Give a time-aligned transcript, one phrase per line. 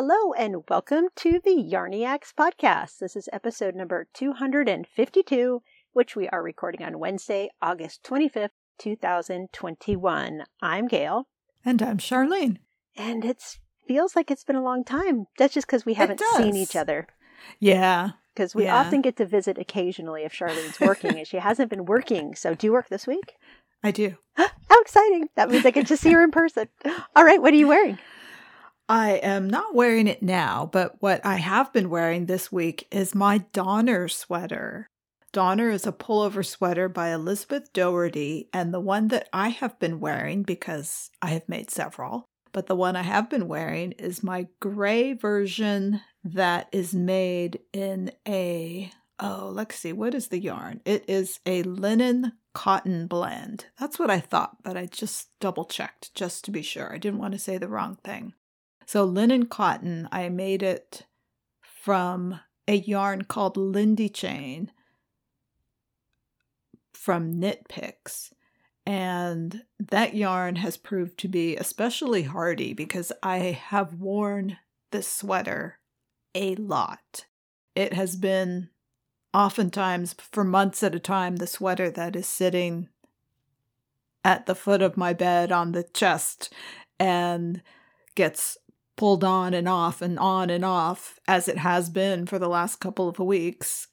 [0.00, 2.98] Hello and welcome to the Yarniacs podcast.
[2.98, 5.60] This is episode number 252,
[5.92, 10.44] which we are recording on Wednesday, August 25th, 2021.
[10.62, 11.26] I'm Gail.
[11.64, 12.58] And I'm Charlene.
[12.96, 13.42] And it
[13.88, 15.26] feels like it's been a long time.
[15.36, 17.08] That's just because we haven't seen each other.
[17.58, 18.10] Yeah.
[18.32, 18.76] Because we yeah.
[18.76, 22.36] often get to visit occasionally if Charlene's working, and she hasn't been working.
[22.36, 23.34] So, do you work this week?
[23.82, 24.14] I do.
[24.36, 25.28] How exciting!
[25.34, 26.68] That means I get to see her in person.
[27.16, 27.98] All right, what are you wearing?
[28.90, 33.14] I am not wearing it now, but what I have been wearing this week is
[33.14, 34.88] my Donner sweater.
[35.30, 40.00] Donner is a pullover sweater by Elizabeth Doherty, and the one that I have been
[40.00, 44.48] wearing, because I have made several, but the one I have been wearing is my
[44.58, 50.80] gray version that is made in a, oh, let's see, what is the yarn?
[50.86, 53.66] It is a linen cotton blend.
[53.78, 56.90] That's what I thought, but I just double checked just to be sure.
[56.90, 58.32] I didn't want to say the wrong thing.
[58.88, 61.04] So, linen cotton, I made it
[61.60, 64.72] from a yarn called Lindy Chain
[66.94, 68.32] from Knit Picks.
[68.86, 74.56] And that yarn has proved to be especially hardy because I have worn
[74.90, 75.80] this sweater
[76.34, 77.26] a lot.
[77.74, 78.70] It has been
[79.34, 82.88] oftentimes for months at a time the sweater that is sitting
[84.24, 86.50] at the foot of my bed on the chest
[86.98, 87.60] and
[88.14, 88.56] gets
[88.98, 92.80] pulled on and off and on and off as it has been for the last
[92.80, 93.88] couple of weeks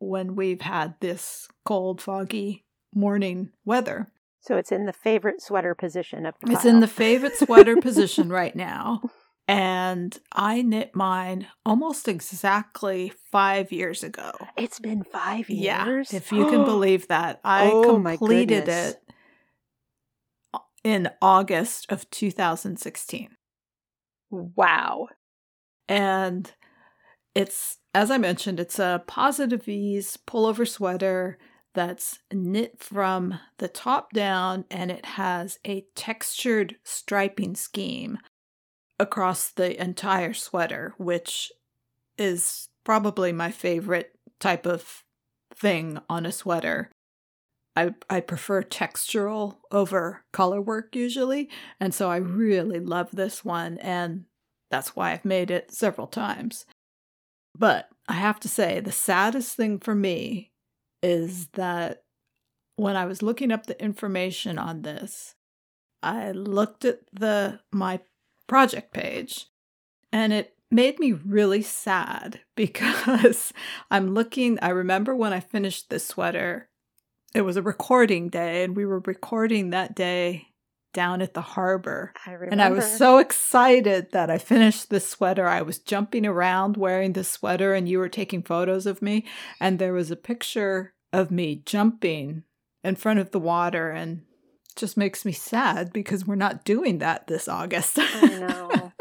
[0.00, 4.12] when we've had this cold, foggy morning weather.
[4.40, 8.28] So it's in the favorite sweater position of the It's in the favorite sweater position
[8.28, 9.02] right now.
[9.46, 14.32] And I knit mine almost exactly five years ago.
[14.58, 16.12] It's been five years?
[16.12, 17.40] Yeah, if you can believe that.
[17.44, 19.00] I oh, completed it
[20.84, 23.37] in August of 2016.
[24.30, 25.08] Wow.
[25.88, 26.52] And
[27.34, 31.38] it's, as I mentioned, it's a positive ease pullover sweater
[31.74, 38.18] that's knit from the top down and it has a textured striping scheme
[38.98, 41.52] across the entire sweater, which
[42.16, 45.04] is probably my favorite type of
[45.54, 46.90] thing on a sweater.
[47.78, 53.78] I, I prefer textural over color work usually, and so I really love this one,
[53.78, 54.24] and
[54.68, 56.66] that's why I've made it several times.
[57.56, 60.50] But I have to say, the saddest thing for me
[61.04, 62.02] is that
[62.74, 65.36] when I was looking up the information on this,
[66.02, 68.00] I looked at the my
[68.48, 69.46] project page
[70.12, 73.52] and it made me really sad because
[73.90, 76.67] I'm looking I remember when I finished this sweater
[77.34, 80.48] it was a recording day, and we were recording that day
[80.94, 82.12] down at the harbor.
[82.26, 82.52] I remember.
[82.52, 85.46] And I was so excited that I finished this sweater.
[85.46, 89.26] I was jumping around wearing this sweater, and you were taking photos of me.
[89.60, 92.44] And there was a picture of me jumping
[92.82, 94.22] in front of the water, and
[94.76, 97.98] just makes me sad because we're not doing that this August.
[97.98, 98.92] I know.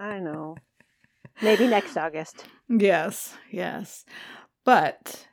[0.00, 0.56] I know.
[1.42, 2.44] Maybe next August.
[2.68, 4.04] Yes, yes.
[4.64, 5.26] But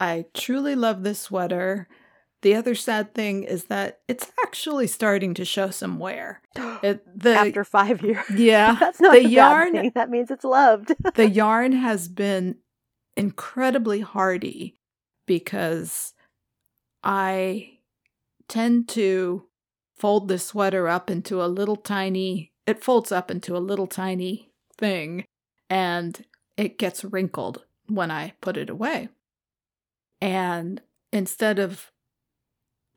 [0.00, 1.86] I truly love this sweater.
[2.42, 6.40] The other sad thing is that it's actually starting to show some wear.
[6.82, 8.24] It, the, After five years.
[8.34, 8.74] Yeah.
[8.80, 9.92] That's not the yarn.
[9.94, 10.94] That means it's loved.
[11.14, 12.56] the yarn has been
[13.18, 14.78] incredibly hardy
[15.26, 16.14] because
[17.04, 17.80] I
[18.48, 19.44] tend to
[19.94, 24.50] fold the sweater up into a little tiny, it folds up into a little tiny
[24.78, 25.26] thing
[25.68, 26.24] and
[26.56, 29.10] it gets wrinkled when I put it away.
[30.20, 30.80] And
[31.12, 31.90] instead of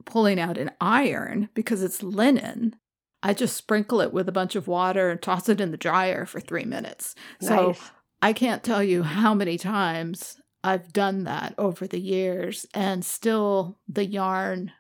[0.06, 2.76] pulling out an iron because it's linen,
[3.22, 6.26] I just sprinkle it with a bunch of water and toss it in the dryer
[6.26, 7.16] for three minutes.
[7.42, 7.50] Nice.
[7.50, 7.76] So
[8.22, 13.80] I can't tell you how many times I've done that over the years, and still
[13.88, 14.72] the yarn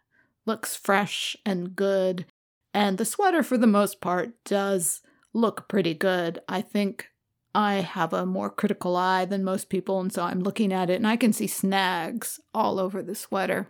[0.45, 2.25] looks fresh and good.
[2.73, 5.01] And the sweater, for the most part, does
[5.33, 6.39] look pretty good.
[6.47, 7.09] I think
[7.55, 10.95] I have a more critical eye than most people, and so I'm looking at it
[10.95, 13.67] and I can see snags all over the sweater.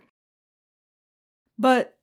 [1.58, 1.96] But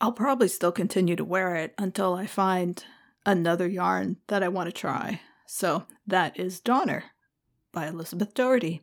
[0.00, 2.82] I'll probably still continue to wear it until I find
[3.26, 5.20] another yarn that I want to try.
[5.46, 7.04] So that is Donner
[7.72, 8.82] by Elizabeth Doherty.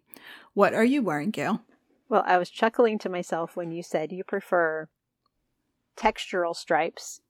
[0.53, 1.63] What are you wearing, Gail?
[2.07, 4.87] Well, I was chuckling to myself when you said you prefer
[5.97, 7.21] textural stripes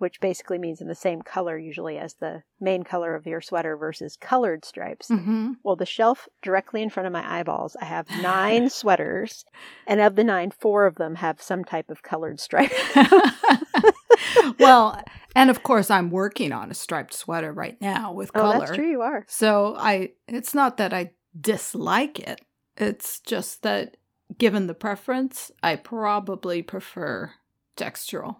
[0.00, 3.76] which basically means in the same color usually as the main color of your sweater
[3.76, 5.08] versus colored stripes.
[5.08, 5.52] Mm-hmm.
[5.62, 9.44] Well, the shelf directly in front of my eyeballs, I have nine sweaters,
[9.86, 12.72] and of the nine, four of them have some type of colored stripe.
[14.58, 15.02] well,
[15.36, 18.56] And of course, I'm working on a striped sweater right now with color.
[18.56, 18.90] Oh, that's true.
[18.90, 19.24] You are.
[19.28, 22.40] So I it's not that I dislike it.
[22.76, 23.96] It's just that
[24.38, 27.32] given the preference, I probably prefer
[27.76, 28.36] textural.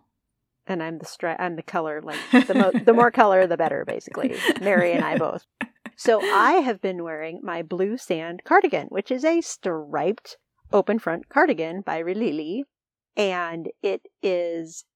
[0.70, 3.84] And I'm the stri- I'm the color like the mo- the more color the better
[3.84, 4.36] basically.
[4.60, 5.46] Mary and I both.
[5.96, 10.38] So I have been wearing my blue sand cardigan, which is a striped
[10.72, 12.62] open front cardigan by Rilili,
[13.18, 14.86] and it is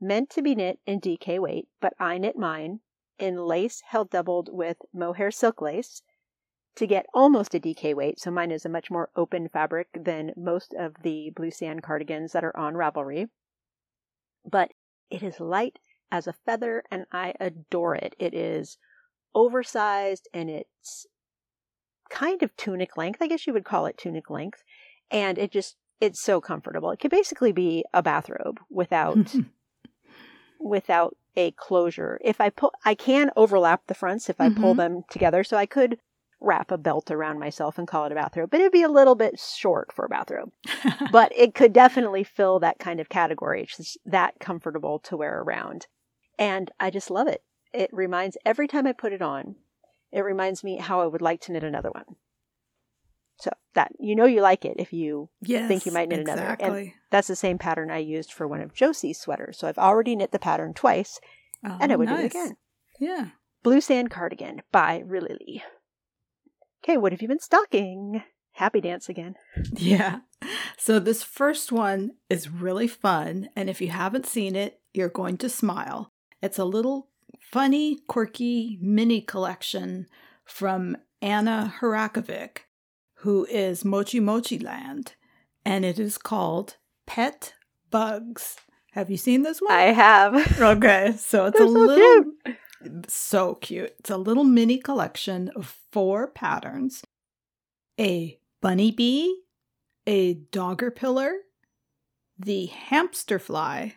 [0.00, 2.80] meant to be knit in DK weight, but I knit mine
[3.18, 6.00] in lace held doubled with mohair silk lace
[6.76, 8.18] to get almost a DK weight.
[8.18, 12.32] So mine is a much more open fabric than most of the blue sand cardigans
[12.32, 13.28] that are on Ravelry.
[14.50, 14.72] But
[15.10, 15.78] it is light
[16.10, 18.14] as a feather and I adore it.
[18.18, 18.78] It is
[19.34, 21.06] oversized and it's
[22.10, 23.20] kind of tunic length.
[23.20, 24.62] I guess you would call it tunic length.
[25.10, 26.90] And it just, it's so comfortable.
[26.90, 29.34] It could basically be a bathrobe without,
[30.60, 32.18] without a closure.
[32.24, 34.76] If I pull, I can overlap the fronts if I pull Mhm.
[34.76, 35.44] them together.
[35.44, 35.98] So I could
[36.40, 39.14] wrap a belt around myself and call it a bathrobe, but it'd be a little
[39.14, 40.52] bit short for a bathrobe.
[41.12, 43.62] but it could definitely fill that kind of category.
[43.62, 45.86] It's just that comfortable to wear around.
[46.38, 47.42] And I just love it.
[47.72, 49.56] It reminds, every time I put it on,
[50.12, 52.04] it reminds me how I would like to knit another one.
[53.38, 56.56] So that, you know, you like it if you, yes, think you might knit another.
[56.60, 59.58] And- that's the same pattern I used for one of Josie's sweaters.
[59.58, 61.20] So I've already knit the pattern twice
[61.62, 62.56] and I Oh, would do it again.
[63.00, 63.26] Yeah.
[63.62, 65.62] Blue Sand Cardigan by Rilili.
[66.88, 68.22] Okay, what have you been stocking?
[68.52, 69.34] Happy dance again.
[69.72, 70.20] Yeah.
[70.78, 73.48] So this first one is really fun.
[73.56, 76.12] And if you haven't seen it, you're going to smile.
[76.40, 77.08] It's a little
[77.40, 80.06] funny, quirky mini collection
[80.44, 82.58] from Anna Hrachovec,
[83.14, 85.16] who is Mochi Mochi Land.
[85.64, 87.54] And it is called Pet
[87.90, 88.58] Bugs.
[88.92, 89.72] Have you seen this one?
[89.72, 90.60] I have.
[90.60, 92.32] Okay, so it's They're a so little
[93.08, 93.94] so cute.
[93.98, 97.02] It's a little mini collection of four patterns.
[97.98, 99.42] A bunny bee,
[100.06, 101.32] a dogger pillar,
[102.38, 103.94] the hamster fly,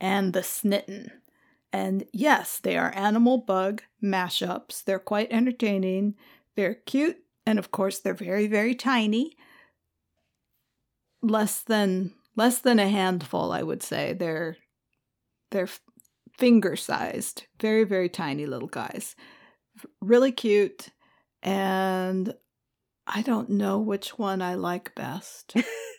[0.00, 1.10] and the snitten.
[1.72, 4.84] And yes, they are animal bug mashups.
[4.84, 6.14] They're quite entertaining.
[6.54, 9.36] They're cute, and of course, they're very, very tiny.
[11.22, 14.12] Less than less than a handful, I would say.
[14.12, 14.56] They're
[15.50, 15.68] they're
[16.38, 19.14] finger sized, very, very tiny little guys.
[20.00, 20.88] Really cute.
[21.42, 22.34] And
[23.06, 25.54] I don't know which one I like best.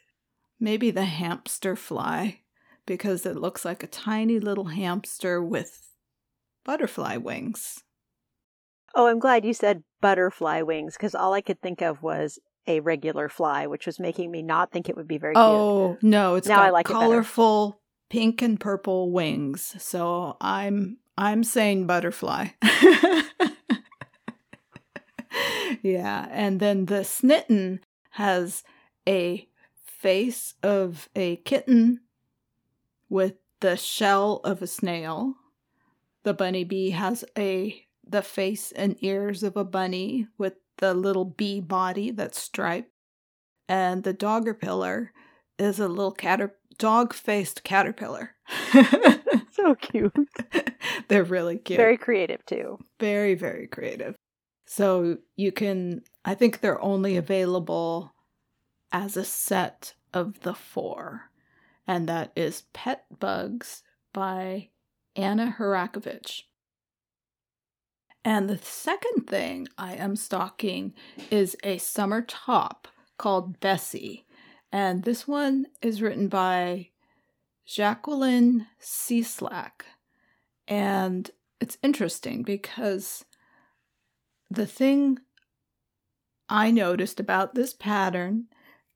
[0.60, 2.42] Maybe the hamster fly,
[2.86, 5.92] because it looks like a tiny little hamster with
[6.66, 7.84] butterfly wings.
[8.96, 12.80] Oh, I'm glad you said butterfly wings because all I could think of was a
[12.80, 15.44] regular fly, which was making me not think it would be very cute.
[15.44, 17.77] Oh, no, it's Now I got like it colorful
[18.10, 19.76] pink and purple wings.
[19.80, 22.50] So I'm I'm saying butterfly.
[25.82, 27.80] yeah, and then the snitten
[28.12, 28.64] has
[29.08, 29.48] a
[29.86, 32.02] face of a kitten
[33.10, 35.36] with the shell of a snail.
[36.24, 41.26] The bunny bee has a the face and ears of a bunny with the little
[41.26, 42.92] bee body that's striped.
[43.68, 45.12] And the dogger pillar
[45.60, 46.12] is a little
[46.78, 48.36] cater- dog-faced caterpillar.
[49.58, 50.14] So cute.
[51.08, 51.78] They're really cute.
[51.78, 52.78] Very creative too.
[53.00, 54.16] Very, very creative.
[54.68, 58.14] So you can, I think they're only available
[58.92, 61.32] as a set of the four.
[61.88, 63.82] And that is Pet Bugs
[64.14, 64.70] by
[65.16, 66.44] Anna Hrachovec.
[68.24, 70.94] And the second thing I am stocking
[71.32, 74.27] is a summer top called Bessie.
[74.80, 76.90] And this one is written by
[77.66, 79.82] Jacqueline Cieslak.
[80.68, 83.26] And it's interesting because
[84.52, 85.18] the thing
[86.48, 88.50] I noticed about this pattern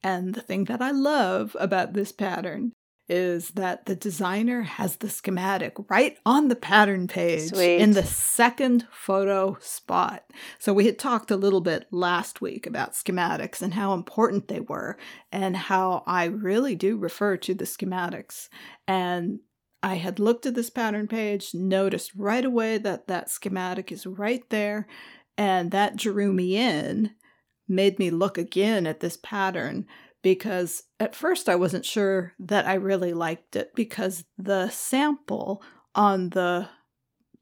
[0.03, 2.73] and the thing that I love about this pattern
[3.11, 7.77] is that the designer has the schematic right on the pattern page Sweet.
[7.77, 10.23] in the second photo spot.
[10.59, 14.61] So we had talked a little bit last week about schematics and how important they
[14.61, 14.97] were
[15.29, 18.47] and how I really do refer to the schematics
[18.87, 19.39] and
[19.83, 24.47] I had looked at this pattern page, noticed right away that that schematic is right
[24.49, 24.87] there,
[25.37, 27.15] and that drew me in,
[27.67, 29.87] made me look again at this pattern
[30.21, 35.61] because at first I wasn't sure that I really liked it because the sample
[35.95, 36.69] on the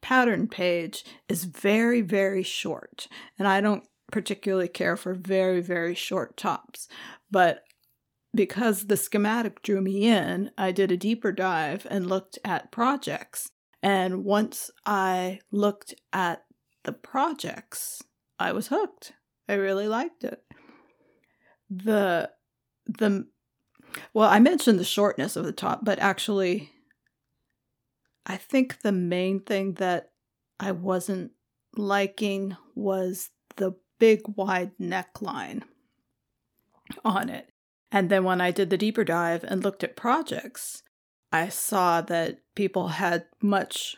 [0.02, 3.08] pattern page is very, very short,
[3.38, 6.88] and I don't particularly care for very, very short tops.
[7.30, 7.64] But
[8.34, 13.52] because the schematic drew me in, I did a deeper dive and looked at projects.
[13.82, 16.44] And once I looked at
[16.84, 18.02] the projects,
[18.40, 19.14] I was hooked.
[19.48, 20.44] I really liked it.
[21.70, 22.32] The
[22.98, 23.28] the
[24.14, 26.72] well, I mentioned the shortness of the top, but actually
[28.26, 30.12] I think the main thing that
[30.60, 31.32] I wasn't
[31.76, 35.64] liking was the big wide neckline
[37.04, 37.50] on it.
[37.92, 40.84] And then when I did the deeper dive and looked at projects,
[41.32, 43.98] I saw that people had much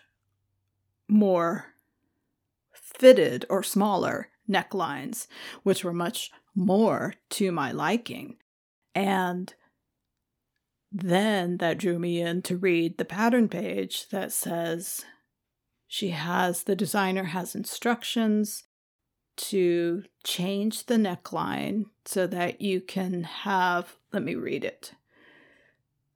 [1.08, 1.74] more
[2.74, 5.28] fitted or smaller necklines,
[5.64, 8.38] which were much more to my liking.
[8.94, 9.54] And
[10.92, 15.06] then that drew me in to read the pattern page that says
[15.88, 18.64] she has, the designer has instructions
[19.38, 24.94] to change the neckline so that you can have, let me read it.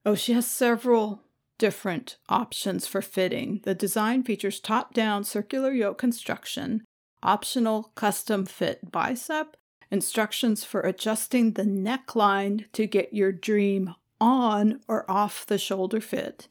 [0.04, 1.22] Oh, she has several
[1.58, 3.60] different options for fitting.
[3.64, 6.84] The design features top down circular yoke construction,
[7.22, 9.56] optional custom fit bicep,
[9.90, 16.48] instructions for adjusting the neckline to get your dream on or off the shoulder fit.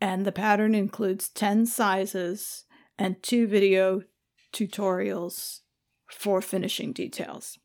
[0.00, 2.64] And the pattern includes 10 sizes
[2.98, 4.02] and two video
[4.52, 5.60] tutorials
[6.10, 7.58] for finishing details.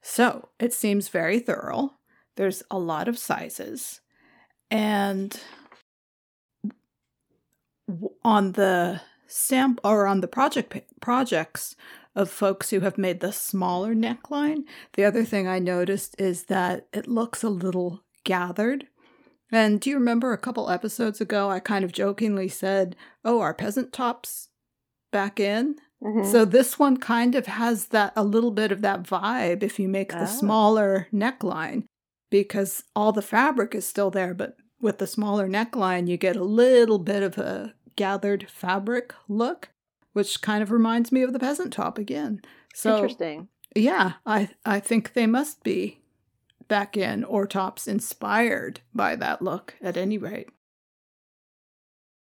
[0.00, 1.94] So it seems very thorough.
[2.36, 4.00] There's a lot of sizes.
[4.70, 5.38] And
[8.24, 11.76] on the sample or on the project projects
[12.16, 16.88] of folks who have made the smaller neckline, the other thing I noticed is that
[16.92, 18.86] it looks a little gathered.
[19.52, 23.54] And do you remember a couple episodes ago I kind of jokingly said, "Oh, our
[23.54, 24.48] peasant tops
[25.12, 26.30] back in?" Mm-hmm.
[26.30, 29.88] So this one kind of has that a little bit of that vibe if you
[29.88, 30.26] make the oh.
[30.26, 31.84] smaller neckline
[32.30, 36.44] because all the fabric is still there but with the smaller neckline you get a
[36.44, 39.70] little bit of a gathered fabric look
[40.16, 42.40] which kind of reminds me of the peasant top again.
[42.74, 43.48] So Interesting.
[43.74, 46.00] Yeah, I I think they must be
[46.68, 50.48] back in or tops inspired by that look at any rate.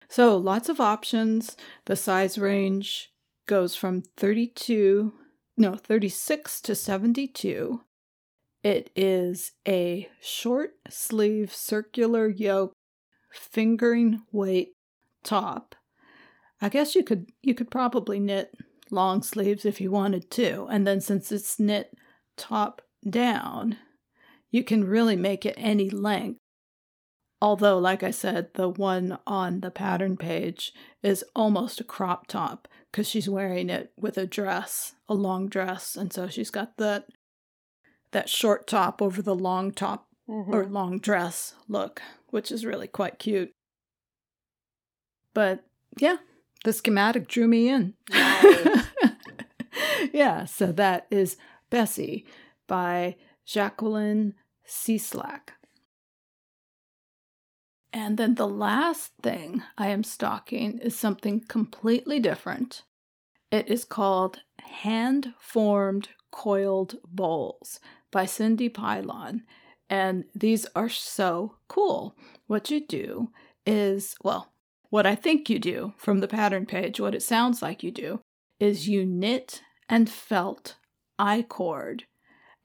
[0.08, 1.56] So lots of options.
[1.85, 3.12] The size range
[3.47, 5.12] goes from 32,
[5.56, 7.80] no, 36 to 72.
[8.64, 12.73] It is a short sleeve circular yoke
[13.30, 14.73] fingering weight
[15.23, 15.76] top.
[16.61, 18.55] I guess you could you could probably knit
[18.91, 20.67] long sleeves if you wanted to.
[20.71, 21.95] And then since it's knit
[22.37, 23.77] top down,
[24.50, 26.38] you can really make it any length.
[27.41, 30.73] Although, like I said, the one on the pattern page
[31.03, 35.95] is almost a crop top because she's wearing it with a dress, a long dress,
[35.95, 37.07] and so she's got that
[38.11, 40.53] that short top over the long top mm-hmm.
[40.53, 43.53] or long dress look, which is really quite cute.
[45.35, 45.65] But
[45.99, 46.17] yeah,
[46.65, 47.95] the schematic drew me in.
[48.11, 48.87] Nice.
[50.12, 51.37] yeah, so that is
[51.71, 52.27] Bessie
[52.67, 54.35] by Jacqueline
[54.67, 55.50] Cieslak.
[57.93, 62.83] And then the last thing I am stalking is something completely different.
[63.50, 67.81] It is called Hand Formed Coiled Bowls
[68.12, 69.45] by Cindy Pylon.
[69.88, 72.15] And these are so cool.
[72.47, 73.31] What you do
[73.65, 74.53] is, well,
[74.90, 78.21] what I think you do from the pattern page, what it sounds like you do,
[78.59, 80.76] is you knit and felt
[81.18, 82.04] I cord,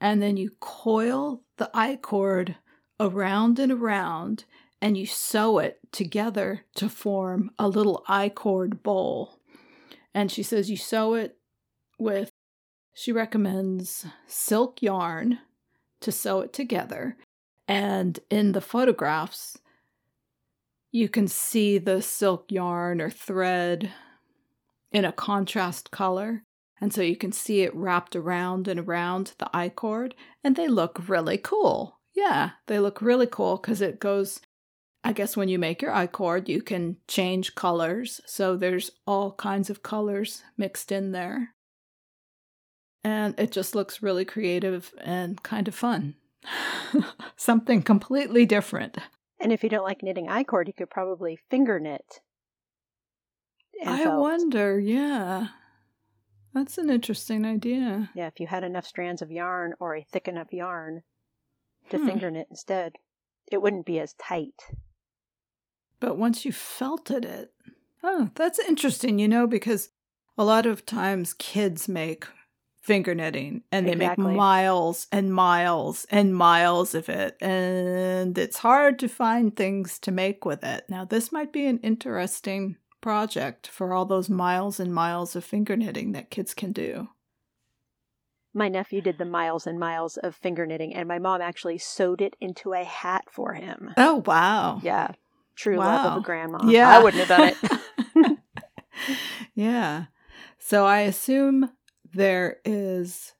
[0.00, 2.56] and then you coil the I cord
[3.00, 4.44] around and around
[4.80, 9.38] and you sew it together to form a little I cord bowl.
[10.12, 11.38] And she says you sew it
[11.98, 12.30] with,
[12.92, 15.38] she recommends silk yarn
[16.02, 17.16] to sew it together.
[17.66, 19.56] And in the photographs,
[20.94, 23.90] you can see the silk yarn or thread
[24.92, 26.44] in a contrast color.
[26.80, 30.68] And so you can see it wrapped around and around the I cord, and they
[30.68, 31.98] look really cool.
[32.14, 34.40] Yeah, they look really cool because it goes
[35.02, 38.20] I guess when you make your I cord, you can change colors.
[38.24, 41.54] So there's all kinds of colors mixed in there.
[43.02, 46.14] And it just looks really creative and kind of fun.
[47.36, 48.96] Something completely different.
[49.40, 52.20] And if you don't like knitting I cord, you could probably finger knit.
[53.84, 54.20] I felt.
[54.20, 55.48] wonder, yeah.
[56.54, 58.10] That's an interesting idea.
[58.14, 61.02] Yeah, if you had enough strands of yarn or a thick enough yarn
[61.90, 62.06] to hmm.
[62.06, 62.92] finger knit instead,
[63.50, 64.62] it wouldn't be as tight.
[65.98, 67.52] But once you felted it,
[68.02, 69.90] oh, that's interesting, you know, because
[70.38, 72.26] a lot of times kids make
[72.84, 74.26] finger knitting and they Exactly.
[74.26, 80.12] make miles and miles and miles of it and it's hard to find things to
[80.12, 80.84] make with it.
[80.90, 85.76] Now this might be an interesting project for all those miles and miles of finger
[85.76, 87.08] knitting that kids can do.
[88.52, 92.20] My nephew did the miles and miles of finger knitting, and my mom actually sewed
[92.20, 93.92] it into a hat for him.
[93.96, 94.78] Oh wow.
[94.82, 95.08] Yeah.
[95.56, 96.58] True love of a grandma.
[96.66, 96.88] Yeah.
[96.88, 97.52] I wouldn't have done
[98.14, 98.38] it.
[99.54, 100.04] yeah.
[100.58, 101.70] So I assume
[102.14, 103.32] there is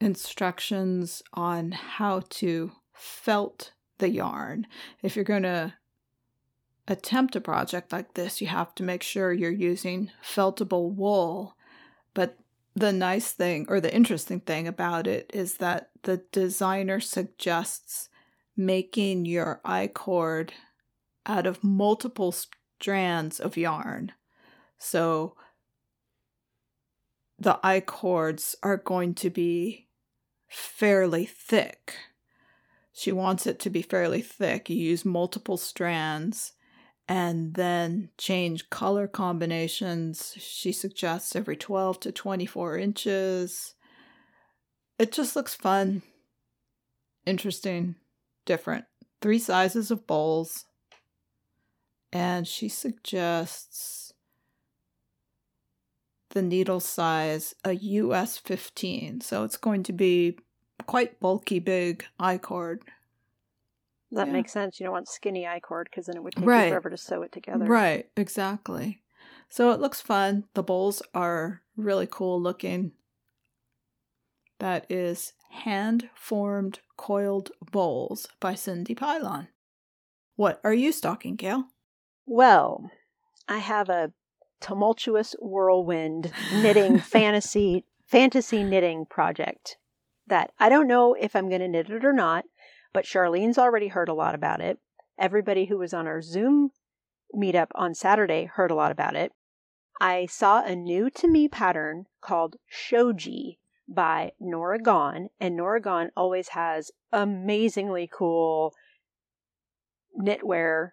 [0.00, 4.66] instructions on how to felt the yarn.
[5.02, 5.74] If you're going to
[6.88, 11.56] attempt a project like this, you have to make sure you're using feltable wool.
[12.14, 12.38] But
[12.74, 18.08] the nice thing or the interesting thing about it is that the designer suggests
[18.56, 20.52] making your I cord
[21.26, 24.12] out of multiple strands of yarn.
[24.78, 25.36] So
[27.38, 29.88] the I cords are going to be
[30.48, 31.94] fairly thick.
[32.92, 34.70] She wants it to be fairly thick.
[34.70, 36.52] You use multiple strands
[37.08, 40.34] and then change color combinations.
[40.38, 43.74] She suggests every 12 to 24 inches.
[44.98, 46.02] It just looks fun,
[47.26, 47.96] interesting,
[48.46, 48.86] different.
[49.20, 50.64] Three sizes of bowls.
[52.12, 54.05] And she suggests
[56.36, 59.22] the needle size a US 15.
[59.22, 60.38] So it's going to be
[60.86, 62.82] quite bulky, big I cord.
[64.12, 64.34] That Yeah.
[64.34, 64.78] makes sense.
[64.78, 66.64] You don't want skinny I cord because then it would take Right.
[66.64, 67.64] you forever to sew it together.
[67.64, 69.02] Right, exactly.
[69.48, 70.44] So it looks fun.
[70.52, 72.92] The bowls are really cool looking.
[74.58, 79.48] That is Hand Formed Coiled Bowls by Cindy Pylon.
[80.34, 81.68] What are you stocking, Gail?
[82.26, 82.90] Well,
[83.48, 84.12] I have a
[84.60, 89.76] tumultuous whirlwind knitting fantasy fantasy knitting project
[90.26, 92.44] that I don't know if I'm going to knit it or not,
[92.92, 94.78] but Charlene's already heard a lot about it.
[95.18, 96.70] Everybody who was on our Zoom
[97.34, 99.32] meetup on Saturday heard a lot about it.
[100.00, 106.10] I saw a new to me pattern called Shoji by Norah Gaughan, and Norah Gaughan
[106.16, 108.74] always has amazingly cool
[110.18, 110.90] knitwear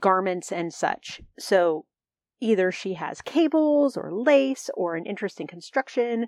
[0.00, 1.20] garments and such.
[1.38, 1.86] So
[2.42, 6.26] either she has cables or lace or an interesting construction.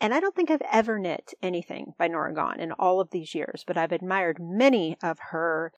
[0.00, 3.34] And I don't think I've ever knit anything by Norah Gaughan in all of these
[3.34, 5.72] years, but I've admired many of her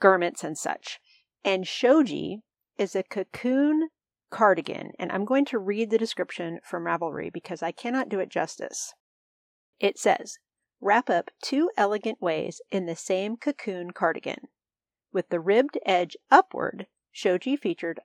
[0.00, 0.98] garments and such.
[1.44, 2.40] And Shoji
[2.76, 3.88] is a cocoon
[4.30, 8.28] cardigan, and I'm going to read the description from Ravelry because I cannot do it
[8.28, 8.92] justice.
[9.80, 10.38] It says,
[10.80, 14.48] wrap up two elegant ways in the same cocoon cardigan.
[15.12, 18.00] With the ribbed edge upward, Shoji featured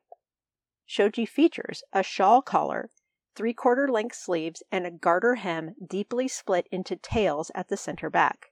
[0.91, 2.89] Shoji features a shawl collar,
[3.35, 8.09] three quarter length sleeves, and a garter hem deeply split into tails at the center
[8.09, 8.47] back.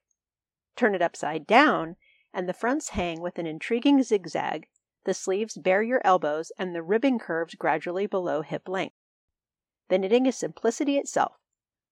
[0.75, 1.95] Turn it upside down,
[2.31, 4.67] and the fronts hang with an intriguing zigzag.
[5.03, 8.93] The sleeves bare your elbows, and the ribbing curves gradually below hip length.
[9.89, 11.39] The knitting is simplicity itself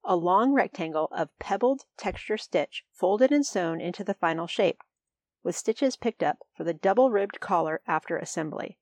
[0.03, 4.83] a long rectangle of pebbled texture stitch folded and sewn into the final shape,
[5.41, 8.77] with stitches picked up for the double ribbed collar after assembly.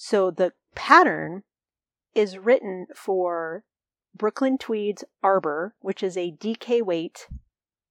[0.00, 1.42] So the pattern
[2.14, 3.64] is written for
[4.14, 7.26] Brooklyn Tweed's Arbor, which is a DK weight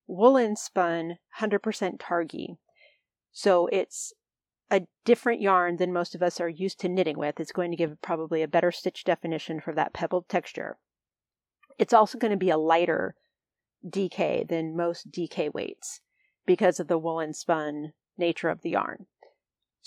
[0.08, 2.58] woolen spun 100% Targhee.
[3.34, 4.14] So it's
[4.72, 7.42] a different yarn than most of us are used to knitting with.
[7.42, 10.78] It's going to give probably a better stitch definition for that pebbled texture.
[11.78, 13.16] It's also going to be a lighter
[13.86, 16.00] DK than most DK weights
[16.46, 19.08] because of the woolen spun nature of the yarn.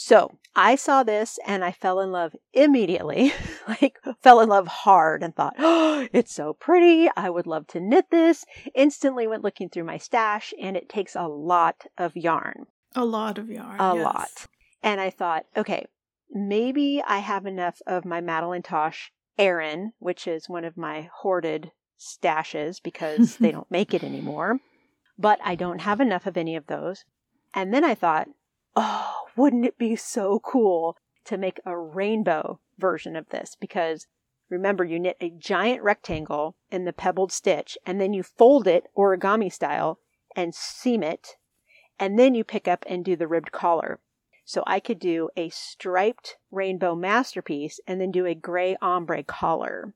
[0.03, 3.35] So I saw this and I fell in love immediately,
[3.69, 7.11] like fell in love hard and thought, oh, it's so pretty.
[7.19, 8.47] I would love to knit this.
[8.75, 12.65] Instantly went looking through my stash and it takes a lot of yarn,
[12.97, 13.79] A lot of yarn.
[13.79, 14.05] a yes.
[14.07, 14.47] lot.
[14.83, 15.85] And I thought, okay,
[16.31, 21.73] maybe I have enough of my Madeline Tosh Erin, which is one of my hoarded
[21.99, 24.61] stashes because they don't make it anymore.
[25.19, 27.05] But I don't have enough of any of those.
[27.53, 28.29] And then I thought,
[28.77, 33.57] oh, wouldn't it be so cool to make a rainbow version of this?
[33.59, 34.07] Because
[34.49, 38.87] remember, you knit a giant rectangle in the pebbled stitch and then you fold it
[38.97, 39.99] origami style
[40.37, 41.37] and seam it.
[41.99, 44.01] And then you pick up and do the ribbed collar.
[44.45, 49.95] So I could do a striped rainbow masterpiece and then do a gray ombre collar.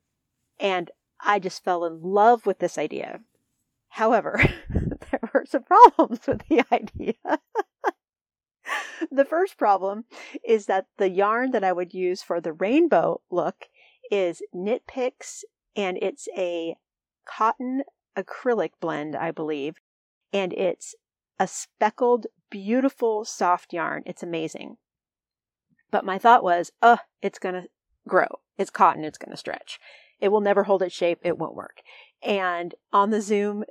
[0.61, 3.21] And I just fell in love with this idea.
[3.89, 7.15] However, there were some problems with the idea.
[9.11, 10.05] The first problem
[10.45, 13.67] is that the yarn that I would use for the rainbow look
[14.11, 15.45] is Knit Picks,
[15.77, 16.77] and it's a
[17.27, 17.83] cotton
[18.17, 19.77] acrylic blend, I believe,
[20.33, 20.95] and it's
[21.39, 24.03] a speckled, beautiful, soft yarn.
[24.07, 24.77] It's amazing.
[25.91, 27.69] But my thought was, oh, it's going to
[28.07, 28.27] grow.
[28.59, 29.05] It's cotton.
[29.05, 29.79] It's going to stretch.
[30.21, 31.19] It will never hold its shape.
[31.23, 31.83] It won't work.
[32.23, 33.65] And on the Zoom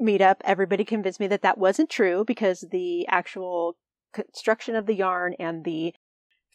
[0.00, 3.76] meetup, everybody convinced me that that wasn't true because the actual
[4.12, 5.94] construction of the yarn and the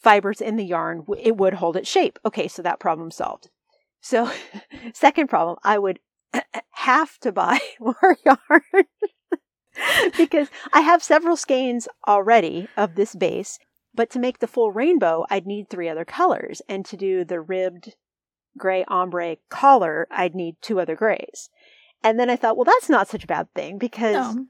[0.02, 2.20] fibers in the yarn, it would hold its shape.
[2.26, 3.50] Okay, so that problem solved.
[4.02, 4.32] So,
[4.94, 6.00] second problem, I would
[6.72, 8.86] have to buy more yarn
[10.18, 13.58] because I have several skeins already of this base,
[13.94, 16.62] but to make the full rainbow, I'd need three other colors.
[16.70, 17.96] And to do the ribbed
[18.58, 21.50] gray ombre collar, I'd need two other grays.
[22.04, 24.46] And then I thought, well, that's not such a bad thing because no.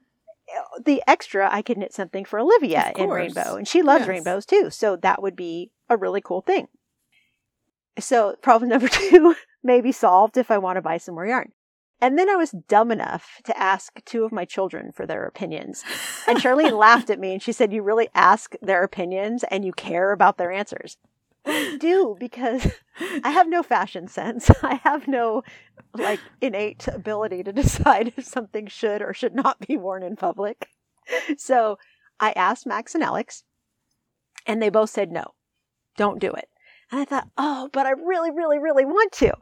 [0.54, 4.08] Uh, the extra, I could knit something for Olivia in rainbow, and she loves yes.
[4.08, 4.70] rainbows too.
[4.70, 6.68] So that would be a really cool thing.
[7.98, 11.52] So problem number two may be solved if I want to buy some more yarn.
[12.00, 15.82] And then I was dumb enough to ask two of my children for their opinions.
[16.28, 19.72] And Charlene laughed at me and she said, You really ask their opinions and you
[19.72, 20.98] care about their answers.
[21.46, 22.66] I do because
[23.24, 24.50] I have no fashion sense.
[24.62, 25.42] I have no
[25.94, 30.68] like innate ability to decide if something should or should not be worn in public.
[31.38, 31.78] So
[32.18, 33.44] I asked Max and Alex,
[34.44, 35.34] and they both said no,
[35.96, 36.48] don't do it.
[36.90, 39.32] And I thought, oh, but I really, really, really want to.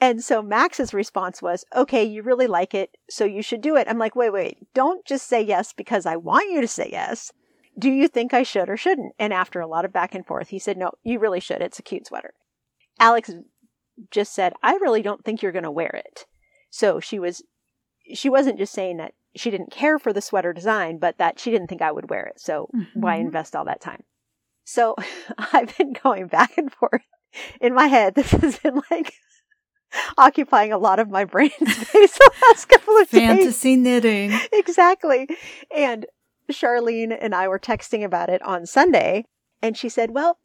[0.00, 3.86] And so Max's response was, okay, you really like it, so you should do it.
[3.88, 7.32] I'm like, wait, wait, don't just say yes because I want you to say yes.
[7.78, 9.14] Do you think I should or shouldn't?
[9.18, 11.60] And after a lot of back and forth, he said, no, you really should.
[11.60, 12.34] It's a cute sweater.
[13.00, 13.30] Alex
[14.10, 16.26] just said, I really don't think you're going to wear it.
[16.70, 17.42] So she was,
[18.14, 21.50] she wasn't just saying that she didn't care for the sweater design, but that she
[21.50, 22.40] didn't think I would wear it.
[22.40, 23.00] So mm-hmm.
[23.00, 24.04] why invest all that time?
[24.64, 24.94] So
[25.52, 27.02] I've been going back and forth
[27.60, 28.14] in my head.
[28.14, 29.14] This has been like
[30.18, 33.38] occupying a lot of my brain space the last couple of Fantasy days.
[33.38, 34.40] Fantasy knitting.
[34.52, 35.28] Exactly.
[35.74, 36.06] And
[36.52, 39.24] Charlene and I were texting about it on Sunday,
[39.62, 40.38] and she said, Well,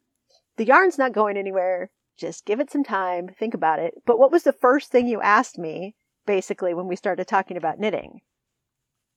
[0.56, 1.90] the yarn's not going anywhere.
[2.16, 3.94] Just give it some time, think about it.
[4.04, 5.94] But what was the first thing you asked me,
[6.26, 8.20] basically, when we started talking about knitting?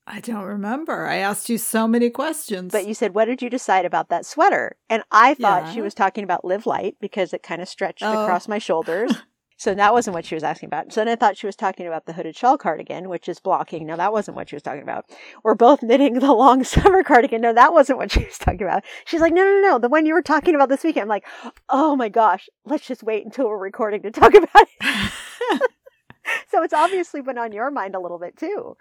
[0.06, 1.06] I don't remember.
[1.06, 2.72] I asked you so many questions.
[2.72, 4.76] But you said, What did you decide about that sweater?
[4.90, 5.72] And I thought yeah.
[5.72, 8.24] she was talking about Live Light because it kind of stretched oh.
[8.24, 9.12] across my shoulders.
[9.56, 10.92] So that wasn't what she was asking about.
[10.92, 13.86] So then I thought she was talking about the hooded shawl cardigan, which is blocking.
[13.86, 15.04] No, that wasn't what she was talking about.
[15.44, 17.40] We're both knitting the long summer cardigan.
[17.40, 18.84] No, that wasn't what she was talking about.
[19.04, 21.02] She's like, no, no, no, the one you were talking about this weekend.
[21.02, 21.26] I'm like,
[21.68, 25.62] oh my gosh, let's just wait until we're recording to talk about it.
[26.50, 28.76] so it's obviously been on your mind a little bit too.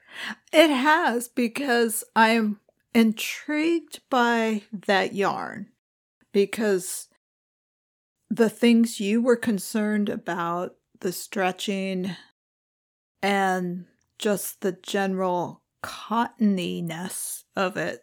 [0.51, 2.59] It has because I'm
[2.95, 5.67] intrigued by that yarn
[6.31, 7.09] because
[8.33, 12.15] the things you were concerned about, the stretching
[13.21, 13.85] and
[14.17, 18.01] just the general cottoniness of it.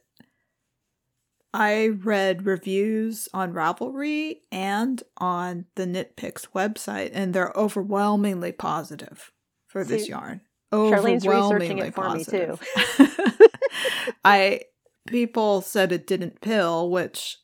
[1.52, 9.32] I read reviews on Ravelry and on the Knit Picks website, and they're overwhelmingly positive
[9.66, 10.42] for See, this yarn.
[10.72, 12.60] Charlene's researching it for positive.
[12.60, 13.48] me too.
[14.24, 14.60] I
[15.08, 17.38] people said it didn't pill, which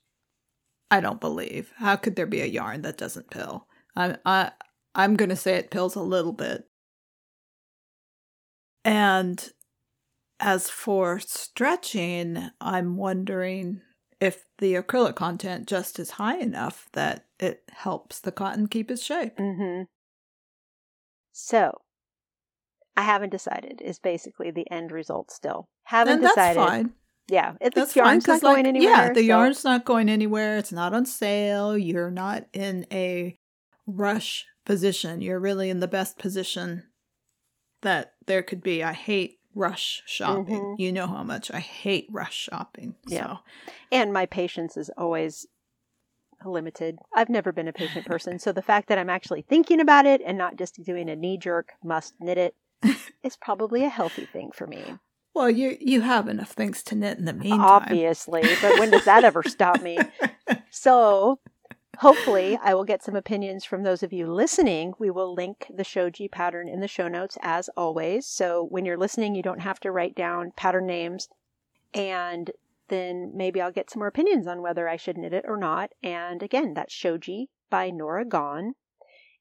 [0.90, 1.72] I don't believe.
[1.77, 3.66] How could there be a yarn that doesn't pill?
[3.94, 4.53] I'm I
[4.94, 6.64] I'm going to say it pills a little bit.
[8.85, 9.51] And
[10.40, 13.83] as for stretching, I'm wondering
[14.20, 19.05] if the acrylic content just is high enough that it helps the cotton keep its
[19.05, 19.37] shape.
[19.37, 19.83] Mm-hmm.
[21.33, 21.83] So,
[22.96, 23.83] I haven't decided.
[23.83, 25.68] Is basically the end result still.
[25.85, 26.90] Haven't and decided.
[27.29, 27.33] That's.
[27.33, 28.91] Yeah, it, the yarn's fine, not going like, anywhere.
[28.91, 29.27] Yeah, the so.
[29.27, 30.59] yarn's not going anywhere.
[30.59, 31.77] It's not on sale.
[31.77, 33.37] You're not in a
[33.87, 35.21] rush position.
[35.21, 36.85] You're really in the best position
[37.83, 38.83] that there could be.
[38.83, 40.61] I hate rush shopping.
[40.61, 40.81] Mm-hmm.
[40.81, 42.95] You know how much I hate rush shopping.
[43.07, 43.39] Yeah.
[43.91, 45.47] And my patience is always
[46.45, 46.99] limited.
[47.15, 48.39] I've never been a patient person.
[48.39, 51.39] So the fact that I'm actually thinking about it and not just doing a knee
[51.39, 52.55] jerk must knit it
[53.23, 54.99] is probably a healthy thing for me.
[55.37, 57.61] Well, you you have enough things to knit in the meantime.
[57.61, 59.99] Obviously, but when does that ever stop me?
[60.70, 61.40] So,
[61.99, 64.92] hopefully, I will get some opinions from those of you listening.
[64.99, 68.27] We will link the shoji pattern in the show notes as always.
[68.27, 71.29] So, when you're listening, you don't have to write down pattern names
[71.92, 72.51] and
[72.88, 75.92] then maybe I'll get some more opinions on whether I should knit it or not.
[76.03, 78.72] And again, that's Shoji by Norah Gaughan.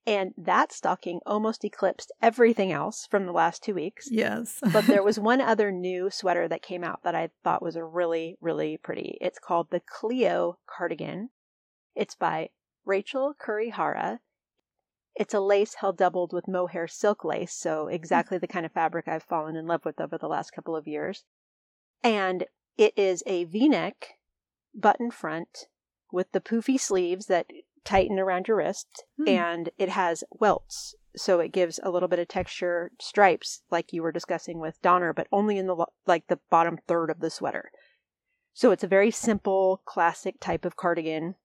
[0.08, 4.08] And that stocking almost eclipsed everything else from the last two weeks.
[4.12, 4.60] Yes.
[4.74, 8.38] but there was one other new sweater that came out that I thought was really,
[8.40, 9.18] really pretty.
[9.20, 11.30] It's called the Cleo cardigan.
[11.96, 12.50] It's by
[12.86, 14.20] Rachel Kurihara.
[15.16, 19.08] It's a lace held doubled with mohair silk lace, so exactly the kind of fabric
[19.08, 21.24] I've fallen in love with over the last couple of years.
[22.04, 22.46] And
[22.78, 24.18] it is a v neck
[24.76, 25.68] button front
[26.12, 27.48] with the poofy sleeves that
[27.86, 29.28] tighten around your wrist, Hmm.
[29.28, 30.96] and it has welts.
[31.16, 35.14] So it gives a little bit of texture stripes, like you were discussing with Donner,
[35.14, 37.72] but only in the like the bottom third of the sweater.
[38.54, 41.36] So it's a very simple, classic type of cardigan,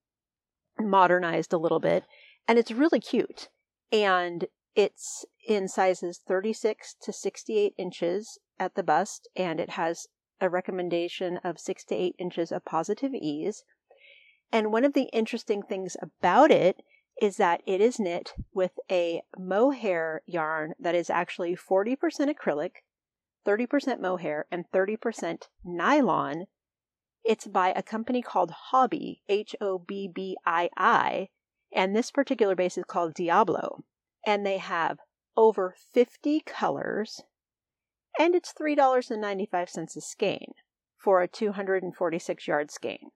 [0.79, 2.05] modernized a little bit,
[2.48, 3.48] and it's really cute.
[3.92, 10.07] And it's in sizes 36 to 68 inches at the bust, and it has
[10.40, 13.64] a recommendation of 6 to 8 inches of positive ease.
[14.52, 16.82] And one of the interesting things about it
[17.20, 21.96] is that it is knit with a mohair yarn that is actually 40%
[22.34, 22.70] acrylic,
[23.46, 26.46] 30% mohair, and 30% nylon.
[27.22, 31.28] It's by a company called Hobbii, H O B B I I,
[31.72, 33.84] and this particular base is called Diablo.
[34.26, 34.98] And they have
[35.36, 37.22] over 50 colors,
[38.18, 40.52] and it's $3.95 a skein
[40.96, 43.10] for a 246 yard skein.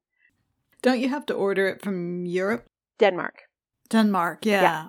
[0.85, 2.67] Don't you have to order it from Europe?
[2.99, 3.45] Denmark.
[3.89, 4.63] Denmark, yeah.
[4.63, 4.87] Yeah.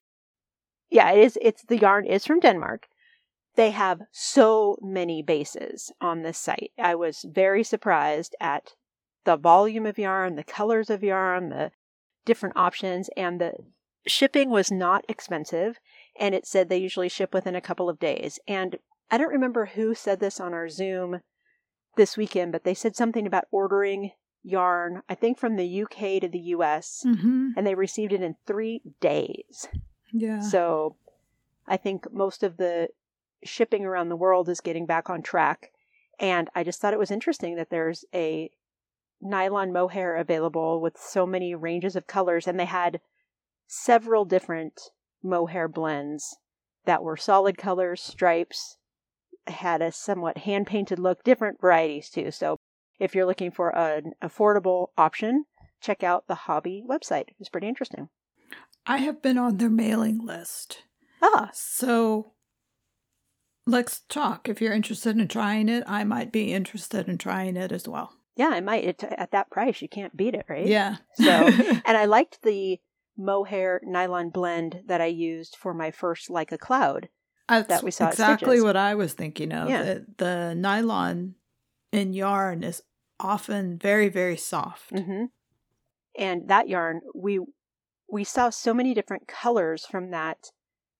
[0.89, 2.87] Yeah, it is it's the yarn is from Denmark.
[3.55, 6.71] They have so many bases on this site.
[6.77, 8.73] I was very surprised at
[9.23, 11.71] the volume of yarn, the colors of yarn, the
[12.25, 13.53] different options, and the
[14.05, 15.79] shipping was not expensive.
[16.19, 18.37] And it said they usually ship within a couple of days.
[18.49, 18.75] And
[19.09, 21.21] I don't remember who said this on our Zoom
[21.95, 24.11] this weekend, but they said something about ordering
[24.45, 28.35] yarn, I think from the UK to the US, hmm and they received it in
[28.45, 29.67] three days.
[30.11, 30.39] Yeah.
[30.39, 30.97] So
[31.67, 32.89] I think most of the
[33.43, 35.71] shipping around the world is getting back on track.
[36.19, 38.49] And I just thought it was interesting that there's a
[39.21, 42.47] nylon mohair available with so many ranges of colors.
[42.47, 43.01] And they had
[43.67, 44.79] several different
[45.23, 46.37] mohair blends
[46.85, 48.77] that were solid colors, stripes,
[49.47, 52.31] had a somewhat hand painted look, different varieties too.
[52.31, 52.57] So
[52.99, 55.45] if you're looking for an affordable option,
[55.81, 57.29] check out the Hobbii website.
[57.39, 58.09] It's pretty interesting.
[58.85, 60.83] I have been on their mailing list.
[61.21, 62.33] Ah, So
[63.65, 64.47] let's talk.
[64.47, 68.13] If you're interested in trying it, I might be interested in trying it as well.
[68.35, 68.83] Yeah, I might.
[68.83, 70.67] It, at that price, you can't beat it, right?
[70.67, 70.97] Yeah.
[71.13, 71.23] So,
[71.85, 72.79] and I liked the
[73.17, 77.09] mohair nylon blend that I used for my first like a cloud.
[77.47, 79.69] That's that we saw exactly what I was thinking of.
[79.69, 79.83] Yeah.
[79.83, 81.35] The, the nylon
[81.95, 82.81] in yarn is
[83.19, 84.89] often very, very soft.
[84.91, 85.25] hmm
[86.17, 87.39] And that yarn, we
[88.07, 90.51] we saw so many different colors from that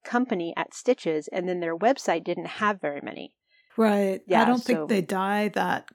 [0.04, 3.34] company at Stitches, and then their website didn't have very many.
[3.78, 4.22] Right.
[4.28, 5.90] Yeah, I don't so- think they dye that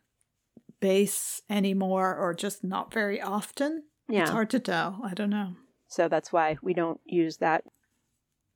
[0.80, 3.84] base anymore or just not very often.
[4.08, 4.22] Yeah.
[4.22, 5.00] It's hard to tell.
[5.04, 5.54] I don't know.
[5.88, 7.64] So that's why we don't use that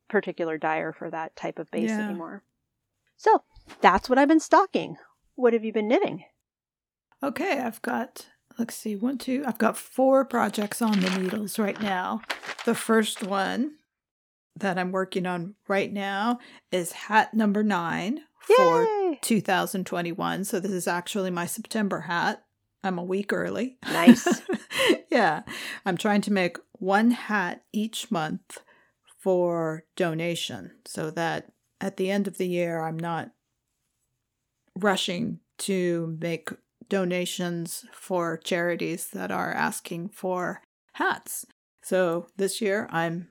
[0.09, 2.05] particular dyer for that type of base Yeah.
[2.09, 2.43] anymore.
[3.17, 3.43] So
[3.81, 4.97] that's what I've been stocking.
[5.35, 6.23] What have you been knitting?
[7.25, 8.27] Okay, I've got,
[8.59, 12.21] let's see, one, two, I've got four projects on the needles right now.
[12.65, 13.77] The first one
[14.55, 16.37] that I'm working on right now
[16.71, 20.43] is hat number nine for 2021.
[20.43, 22.43] So this is actually my September hat.
[22.83, 23.79] I'm a week early.
[23.83, 24.43] Nice.
[25.09, 25.41] yeah.
[25.83, 28.59] I'm trying to make one hat each month
[29.19, 33.31] for donation so that at the end of the year, I'm not
[34.75, 36.49] rushing to make
[36.89, 40.61] donations for charities that are asking for
[40.93, 41.45] hats.
[41.83, 43.29] So this year, I'm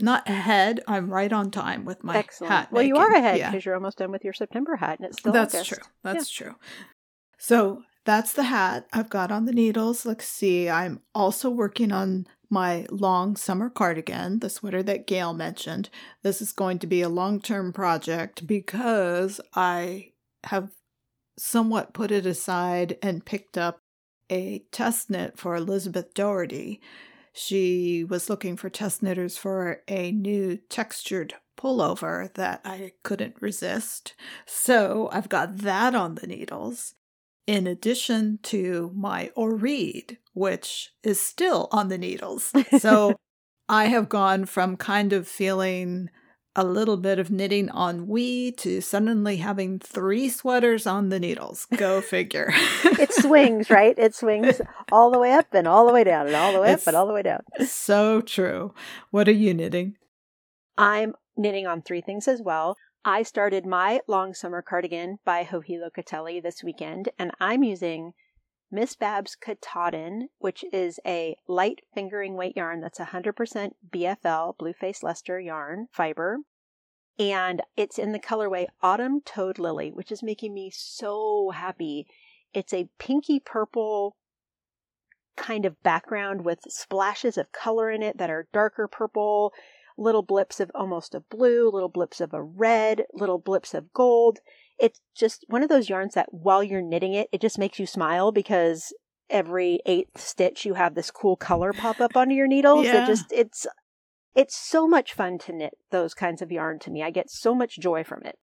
[0.00, 0.80] not ahead.
[0.86, 2.52] I'm right on time with my Excellent.
[2.52, 2.72] hat.
[2.72, 3.24] well, you are making.
[3.24, 3.50] ahead Yeah.
[3.50, 5.68] because you're almost done with your September hat, and it's still That's August.
[5.70, 5.82] true.
[6.02, 6.54] That's true.
[7.38, 10.04] So that's the hat I've got on the needles.
[10.06, 10.68] Let's see.
[10.68, 15.90] I'm also working on my long summer cardigan, the sweater that Gail mentioned.
[16.22, 20.12] This is going to be a long term project because I
[20.44, 20.70] have
[21.38, 23.80] somewhat put it aside and picked up
[24.30, 26.80] a test knit for Elizabeth Doherty.
[27.32, 34.14] She was looking for test knitters for a new textured pullover that I couldn't resist.
[34.46, 36.94] So I've got that on the needles,
[37.46, 42.52] in addition to my Oreed, which is still on the needles.
[42.78, 43.16] So
[43.68, 46.10] I have gone from kind of feeling
[46.56, 51.66] a little bit of knitting on we to suddenly having three sweaters on the needles.
[51.76, 52.50] Go figure.
[52.84, 53.94] It swings, right?
[53.98, 56.68] It swings all the way up and all the way down and all the way
[56.72, 57.42] It's- up and all the way down.
[57.66, 58.72] so true.
[59.10, 59.96] What are you knitting?
[60.78, 62.76] I'm knitting on three things as well.
[63.04, 68.14] I started my long summer cardigan by Joji Locatelli this weekend, and I'm using
[68.70, 75.02] Miss Babs Katahdin, which is a light fingering weight yarn that's 100% BFL, Blue Face
[75.02, 76.38] Leicester yarn fiber.
[77.18, 82.06] And it's in the colorway Autumn Toad Lily, which is making me so happy.
[82.52, 84.16] It's a pinky purple
[85.36, 89.52] kind of background with splashes of color in it that are darker purple,
[89.96, 94.40] little blips of almost a blue, little blips of a red, little blips of gold.
[94.78, 97.86] It's just one of those yarns that while you're knitting it, it just makes you
[97.86, 98.92] smile because
[99.30, 102.84] every eighth stitch you have this cool color pop up onto your needles.
[102.86, 103.02] Yeah.
[103.02, 103.66] It just it's
[104.34, 107.02] it's so much fun to knit those kinds of yarn to me.
[107.02, 108.36] I get so much joy from it.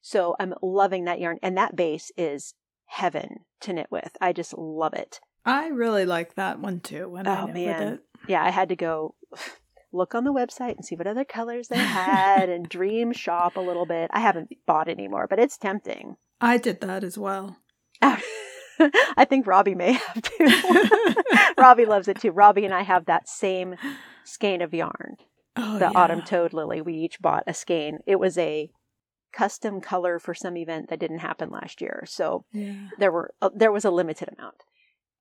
[0.00, 2.54] So I'm loving that yarn and that base is
[2.86, 4.16] heaven to knit with.
[4.20, 5.20] I just love it.
[5.44, 7.84] I really like that one too when I Oh, knit man.
[7.84, 8.00] with it.
[8.28, 9.14] Yeah, I had to go
[9.92, 13.60] look on the website and see what other colors they had and dream shop a
[13.60, 14.10] little bit.
[14.12, 16.16] I haven't bought anymore, but it's tempting.
[16.40, 17.56] I did that as well.
[18.80, 20.46] I think Robbie may have too.
[21.58, 22.30] Robbie loves it too.
[22.30, 23.74] Robbie and I have that same
[24.24, 25.16] skein of yarn,
[25.56, 25.92] Oh, the yeah.
[25.96, 26.80] autumn toad lily.
[26.80, 27.98] We each bought a skein.
[28.06, 28.70] It was a
[29.32, 32.88] custom color for some event that didn't happen last year, so Yeah.
[32.98, 34.62] there were uh, there was a limited amount.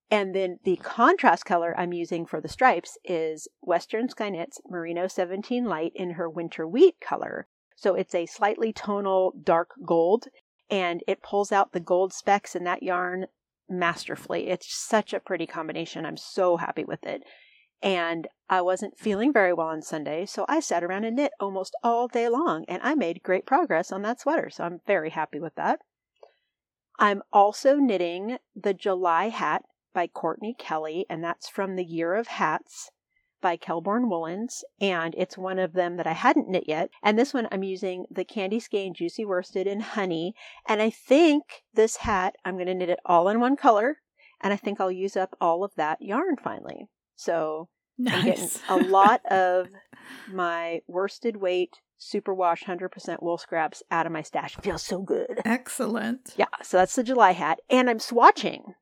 [0.09, 5.07] And then the contrast color I'm using for the stripes is Western Sky Knits Merino
[5.07, 7.47] 17 Light in her winter wheat color.
[7.75, 10.27] So it's a slightly tonal dark gold
[10.69, 13.27] and it pulls out the gold specks in that yarn
[13.69, 14.47] masterfully.
[14.47, 16.05] It's such a pretty combination.
[16.05, 17.23] I'm so happy with it.
[17.81, 21.75] And I wasn't feeling very well on Sunday, so I sat around and knit almost
[21.83, 24.49] all day long and I made great progress on that sweater.
[24.49, 25.79] So I'm very happy with that.
[26.97, 29.63] I'm also knitting the July hat
[29.97, 32.91] by Courtney Kelly, and that's from the Year of Hats
[33.41, 36.91] by Kelbourne Woolens, and it's one of them that I hadn't knit yet.
[37.01, 40.35] And this one I'm using the Candy Skein Juicy Worsted in Honey,
[40.67, 43.97] and I think this hat I'm going to knit it all in one color,
[44.39, 46.89] and I think I'll use up all of that yarn finally.
[47.15, 47.67] So
[48.07, 49.69] I'm getting a lot of
[50.31, 54.55] my worsted weight superwash 100% wool scraps out of my stash.
[54.59, 55.41] It feels so good.
[55.43, 56.35] Excellent.
[56.37, 57.61] Yeah, so that's the July hat.
[57.67, 58.75] And I'm swatching.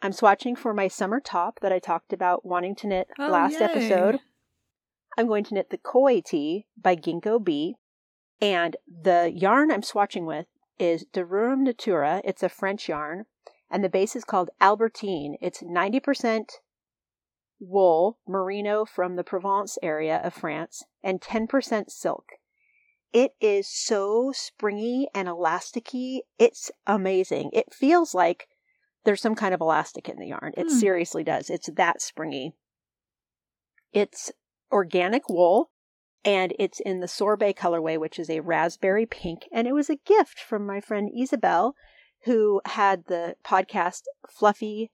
[0.00, 3.54] I'm swatching for my summer top that I talked about wanting to knit Oh, last
[3.60, 3.66] yay.
[3.66, 4.20] episode.
[5.16, 7.74] I'm going to knit the Koi Tee by Ginkgo Bee.
[8.40, 10.46] And the yarn I'm swatching with
[10.78, 12.22] is De Rerum Natura.
[12.24, 13.24] It's a French yarn.
[13.70, 15.36] And the base is called Albertine.
[15.40, 16.44] It's 90%
[17.60, 22.26] wool, merino from the Provence area of France, and 10% silk.
[23.12, 26.20] It is so springy and elasticy.
[26.38, 27.50] It's amazing.
[27.52, 28.46] It feels like
[29.08, 30.52] there's some kind of elastic in the yarn.
[30.54, 30.78] It Hmm.
[30.78, 31.48] seriously does.
[31.48, 32.52] It's that springy.
[33.90, 34.30] It's
[34.70, 35.70] organic wool
[36.26, 39.48] and it's in the sorbet colorway, which is a raspberry pink.
[39.50, 41.74] And it was a gift from my friend Isabel,
[42.24, 44.90] who had the podcast Fluffy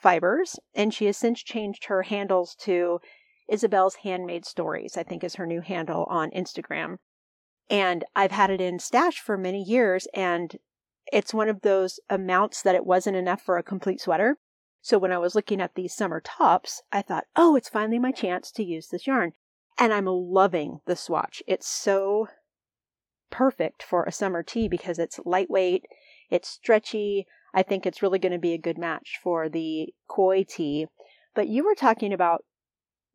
[0.00, 0.58] Fibers.
[0.74, 2.98] And she has since changed her handles to
[3.46, 6.96] Isabel's Handmade Stories, I think is her new handle on Instagram.
[7.68, 10.08] And I've had it in stash for many years.
[10.14, 10.56] And
[11.12, 14.38] it's one of those amounts that it wasn't enough for a complete sweater.
[14.82, 18.12] So when I was looking at these summer tops, I thought, oh, it's finally my
[18.12, 19.32] chance to use this yarn.
[19.78, 21.42] And I'm loving the swatch.
[21.46, 22.28] It's so
[23.30, 25.84] perfect for a summer tee because it's lightweight,
[26.30, 27.26] it's stretchy.
[27.52, 30.86] I think it's really going to be a good match for the koi tee.
[31.34, 32.44] But you were talking about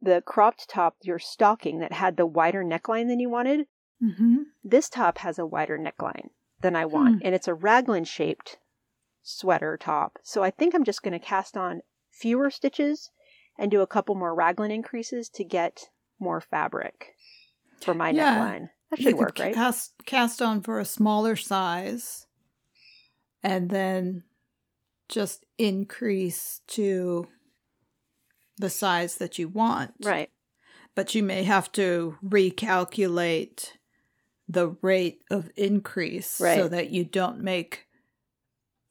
[0.02, 3.68] the cropped top, your stocking that had the wider neckline than you wanted.
[4.04, 4.36] Mm-hmm.
[4.64, 6.30] This top has a wider neckline
[6.62, 7.22] than I want, hmm.
[7.26, 8.58] and it's a raglan shaped
[9.22, 10.20] sweater top.
[10.24, 13.10] So I think I'm just going to cast on fewer stitches
[13.58, 15.90] and do a couple more raglan increases to get
[16.20, 17.16] more fabric
[17.82, 18.36] for my Yeah.
[18.36, 18.70] neckline.
[18.92, 19.54] That you should work, right?
[19.54, 22.28] Cast, cast on for a smaller size
[23.42, 24.24] and then
[25.10, 27.28] just increase to
[28.58, 29.94] the size that you want.
[30.04, 30.30] Right.
[30.94, 33.72] But you may have to recalculate
[34.48, 37.88] the rate of increase so that you don't make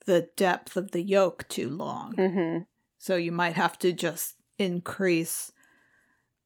[0.07, 2.15] the depth of the yoke too long.
[2.15, 2.59] hmm
[2.99, 5.53] So you might have to just increase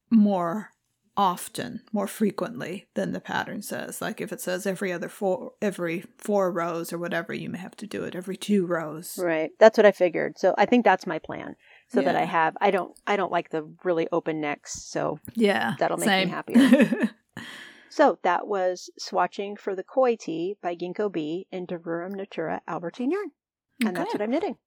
[0.09, 0.71] more
[1.17, 4.01] often, more frequently than the pattern says.
[4.01, 7.75] Like if it says every other four every four rows or whatever, you may have
[7.77, 9.19] to do it every two rows.
[9.21, 9.51] Right.
[9.59, 10.39] That's what I figured.
[10.39, 11.55] So I think that's my plan.
[11.89, 15.73] So that I have I don't I don't like the really open necks, so Yeah.
[15.79, 17.09] That'll make me happier.
[17.91, 22.61] So that was swatching for the Koi Tee by Ginkgo Bee in De Rerum Natura
[22.67, 23.31] Albertine yarn.
[23.83, 24.57] Oh, and that's what I'm knitting.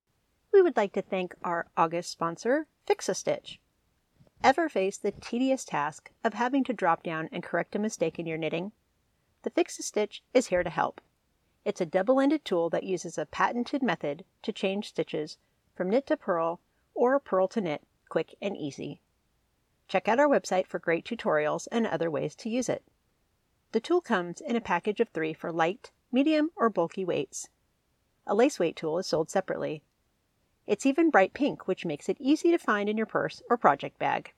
[0.53, 3.61] We would like to thank our August sponsor, Fix a Stitch.
[4.43, 8.27] Ever face the tedious task of having to drop down and correct a mistake in
[8.27, 8.73] your knitting?
[9.45, 11.01] The Fix a Stitch is here to help.
[11.65, 15.39] It's a double ended tool that uses a patented method to change stitches
[15.77, 16.61] from knit to purl
[16.93, 19.01] or purl to knit, quick and easy.
[19.87, 22.83] Check out our website for great tutorials and other ways to use it.
[23.73, 27.49] The tool comes in a package of three for light, medium, or bulky weights.
[28.27, 29.83] A lace weight tool is sold separately.
[30.67, 33.99] It's even bright pink, which makes it easy to find in your purse or project
[33.99, 34.33] bag.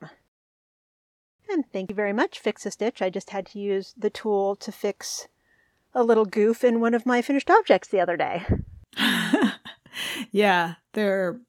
[1.48, 3.02] And thank you very much, Fix a Stitch.
[3.02, 5.28] I just had to use the tool to fix
[5.94, 8.46] a little goof in one of my finished objects the other day.
[10.36, 11.40] Yeah, they're,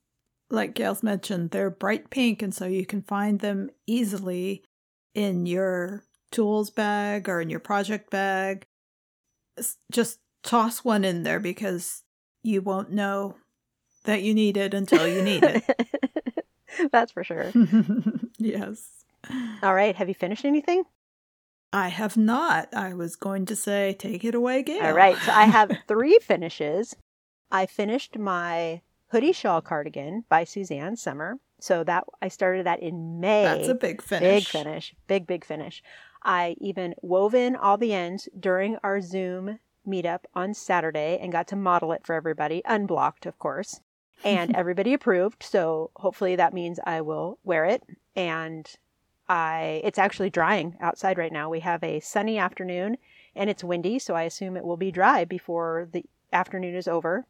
[0.49, 4.63] like Gail's mentioned, they're bright pink, and so you can find them easily
[5.13, 8.65] in your tools bag or in your project bag.
[9.91, 12.05] Just toss one in there because
[12.45, 13.35] you won't know
[14.05, 15.65] that you need it until you need it.
[16.93, 17.51] That's for sure.
[18.39, 18.89] yes.
[19.65, 19.97] All right.
[19.97, 20.85] Have you finished anything?
[21.73, 22.73] I have not.
[22.73, 24.85] I was going to say, take it away, Gail.
[24.85, 25.17] All right.
[25.17, 26.95] So I have three finishes.
[27.51, 31.39] I finished my hoodie shawl cardigan by Suzanne Summer.
[31.59, 33.45] So that I started that in May.
[33.45, 34.45] That's a big finish.
[34.45, 34.95] Big finish.
[35.07, 35.83] Big, big finish.
[36.23, 41.47] I even wove in all the ends during our Zoom meetup on Saturday and got
[41.49, 43.81] to model it for everybody, unblocked, of course.
[44.25, 45.43] And everybody approved.
[45.43, 47.83] So hopefully that means I will wear it.
[48.15, 48.69] And
[49.29, 51.49] I it's actually drying outside right now.
[51.49, 52.99] We have a sunny afternoon
[53.35, 57.27] and it's windy, so I assume it will be dry before the afternoon is over.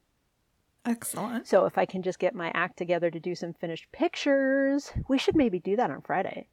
[0.87, 1.47] Excellent.
[1.47, 5.19] So if I can just get my act together to do some finished pictures, we
[5.19, 6.49] should maybe do that on Friday.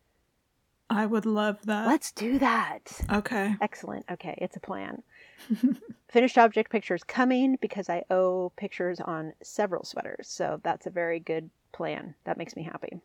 [0.89, 1.87] I would love that.
[1.87, 3.01] Let's do that.
[3.11, 3.55] Okay.
[3.61, 4.05] Excellent.
[4.11, 5.01] Okay, it's a plan.
[6.09, 10.27] finished object pictures coming because I owe pictures on several sweaters.
[10.27, 12.15] So that's a very good plan.
[12.25, 12.99] That makes me happy.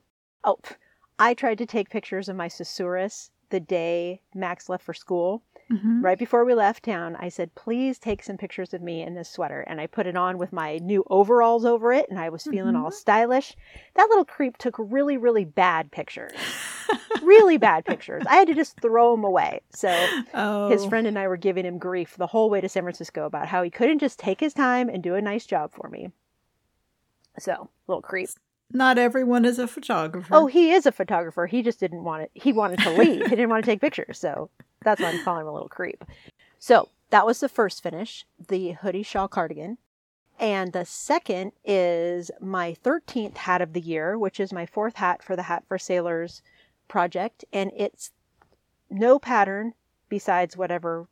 [0.45, 0.59] Oh,
[1.19, 5.43] I tried to take pictures of my Susurrus the day Max left for school.
[5.71, 6.03] Mm-hmm.
[6.03, 9.29] Right before we left town, I said, please take some pictures of me in this
[9.29, 9.61] sweater.
[9.61, 12.75] And I put it on with my new overalls over it, and I was feeling
[12.75, 12.85] mm-hmm.
[12.85, 13.55] all stylish.
[13.95, 16.33] That little creep took really, really bad pictures.
[17.23, 18.25] really bad pictures.
[18.27, 19.61] I had to just throw them away.
[19.71, 19.95] So
[20.35, 20.71] oh.
[20.71, 23.49] his friend and I were giving him grief the whole way to San Francisco about
[23.49, 26.11] how he couldn't just take his time and do a nice job for me.
[27.39, 28.31] So, little creep.
[28.71, 30.35] Not everyone is a photographer.
[30.35, 31.47] Oh, he is a photographer.
[31.47, 32.31] He just didn't want it.
[32.35, 33.23] He wanted to leave.
[33.23, 34.19] he didn't want to take pictures.
[34.19, 34.51] So
[34.85, 36.05] that's why I'm calling him a little creep.
[36.59, 39.79] So that was the first finish, the hoodie shawl cardigan.
[40.39, 45.23] And the second is my 13th hat of the year, which is my fourth hat
[45.23, 46.43] for the Hat for Sailors
[46.87, 47.45] project.
[47.53, 48.13] And it's
[48.91, 49.75] no pattern
[50.09, 51.09] besides whatever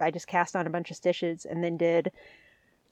[0.00, 2.10] I just cast on a bunch of stitches and then did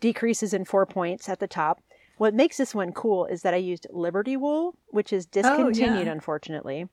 [0.00, 1.82] decreases in four points at the top.
[2.22, 6.02] What makes this one cool is that I used Liberty wool, which is discontinued, oh,
[6.02, 6.12] yeah.
[6.12, 6.88] unfortunately.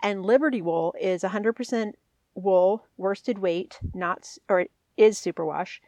[0.00, 1.94] And Liberty wool is 100%
[2.36, 5.80] wool, worsted weight, not or it is superwash,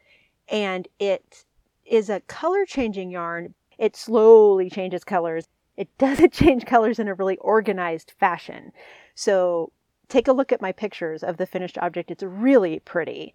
[0.48, 1.44] and it
[1.86, 3.54] is a color changing yarn.
[3.78, 5.46] It slowly changes colors.
[5.76, 8.72] It doesn't change colors in a really organized fashion.
[9.14, 9.70] So
[10.08, 12.10] take a look at my pictures of the finished object.
[12.10, 13.32] It's really pretty.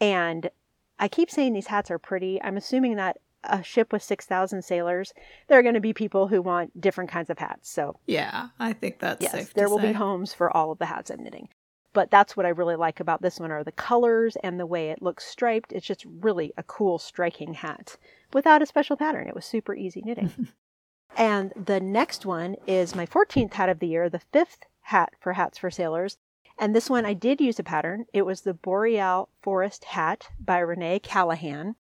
[0.00, 0.50] And
[0.98, 2.42] I keep saying these hats are pretty.
[2.42, 5.12] I'm assuming that a ship with 6,000 sailors,
[5.48, 7.70] there are going to be people who want different kinds of hats.
[7.70, 9.88] So, yeah, I think that's yes, there will say.
[9.88, 11.48] be homes for all of the hats I'm knitting.
[11.92, 14.90] But that's what I really like about this one are the colors and the way
[14.90, 15.72] it looks striped.
[15.72, 17.96] It's just really a cool, striking hat
[18.32, 19.28] without a special pattern.
[19.28, 20.48] It was super easy knitting.
[21.16, 25.34] and the next one is my 14th hat of the year, the fifth hat for
[25.34, 26.18] Hats for Sailors.
[26.58, 28.06] And this one I did use a pattern.
[28.12, 31.76] It was the Boreal Forest Hat by Renee Callahan.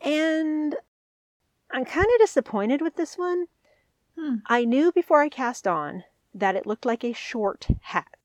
[0.00, 0.76] And
[1.70, 3.46] I'm kind of disappointed with this one.
[4.18, 4.36] Hmm.
[4.46, 6.04] I knew before I cast on
[6.34, 8.16] that it looked like a short hat.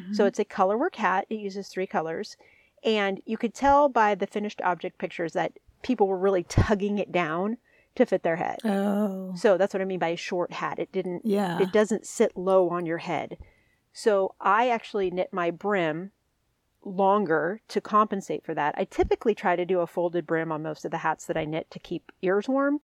[0.00, 0.14] Mm-hmm.
[0.14, 1.26] So it's a colorwork hat.
[1.30, 2.36] It uses three colors.
[2.84, 7.12] And you could tell by the finished object pictures that people were really tugging it
[7.12, 7.58] down
[7.94, 8.58] to fit their head.
[8.64, 9.32] Oh.
[9.36, 10.78] So that's what I mean by a short hat.
[10.78, 11.60] It didn't yeah.
[11.60, 13.38] it doesn't sit low on your head.
[13.92, 16.12] So I actually knit my brim
[16.86, 18.74] longer to compensate for that.
[18.78, 21.44] I typically try to do a folded brim on most of the hats that I
[21.44, 22.80] knit to keep ears warm,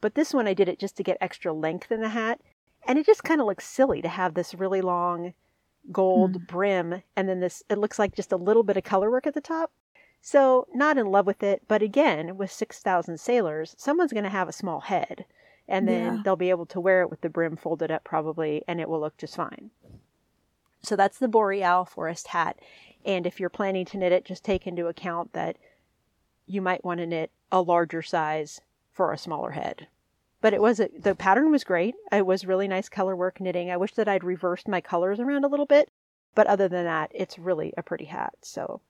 [0.00, 2.40] but this one I did it just to get extra length in the hat,
[2.86, 5.32] and it just kind of looks silly to have this really long
[5.90, 6.46] gold mm.
[6.46, 9.34] brim and then this it looks like just a little bit of color work at
[9.34, 9.72] the top.
[10.20, 14.48] So, not in love with it, but again, with 6,000 sailors, someone's going to have
[14.48, 15.24] a small head
[15.68, 16.22] and then yeah.
[16.24, 19.00] they'll be able to wear it with the brim folded up probably and it will
[19.00, 19.70] look just fine.
[20.86, 22.58] So that's the Boreal Forest hat.
[23.04, 25.56] And if you're planning to knit it, just take into account that
[26.46, 28.60] you might want to knit a larger size
[28.92, 29.88] for a smaller head.
[30.40, 31.94] But it was a, the pattern was great.
[32.12, 33.70] It was really nice color work knitting.
[33.70, 35.90] I wish that I'd reversed my colors around a little bit,
[36.34, 38.34] But other than that, it's really a pretty hat.
[38.42, 38.80] So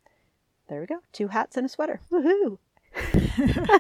[0.69, 0.99] there we go.
[1.13, 2.01] Two hats and a sweater.
[2.11, 2.59] Woohoo!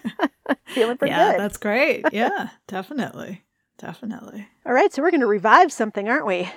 [0.66, 1.40] Feeling pretty yeah, good.
[1.40, 2.04] that's great.
[2.12, 3.42] Yeah, definitely.
[3.78, 4.48] Definitely.
[4.64, 6.48] All right, so we're going to revive something, aren't we?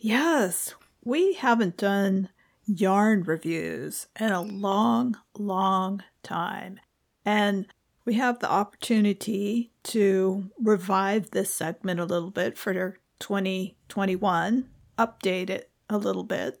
[0.00, 2.28] Yes, we haven't done
[2.66, 6.78] yarn reviews in a long, long time.
[7.24, 7.66] And
[8.04, 15.70] we have the opportunity to revive this segment a little bit for 2021, update it
[15.90, 16.60] a little bit.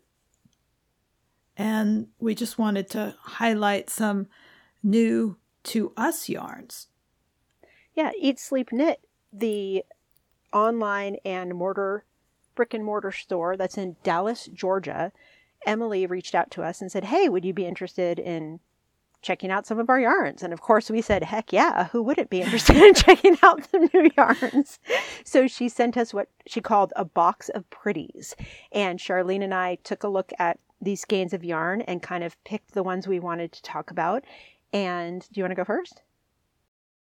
[1.56, 4.26] And we just wanted to highlight some
[4.82, 6.88] new to us yarns.
[7.94, 9.00] Yeah, Eat Sleep Knit,
[9.32, 9.84] the
[10.52, 12.04] online and mortar
[12.58, 15.12] brick and mortar store that's in Dallas, Georgia.
[15.64, 18.58] Emily reached out to us and said, Hey, would you be interested in
[19.22, 20.42] checking out some of our yarns?
[20.42, 23.88] And of course, we said, Heck yeah, who wouldn't be interested in checking out some
[23.94, 24.80] new yarns?
[25.22, 28.34] So she sent us what she called a box of pretties.
[28.72, 32.42] And Charlene and I took a look at these skeins of yarn and kind of
[32.42, 34.24] picked the ones we wanted to talk about.
[34.72, 36.02] And do you want to go first?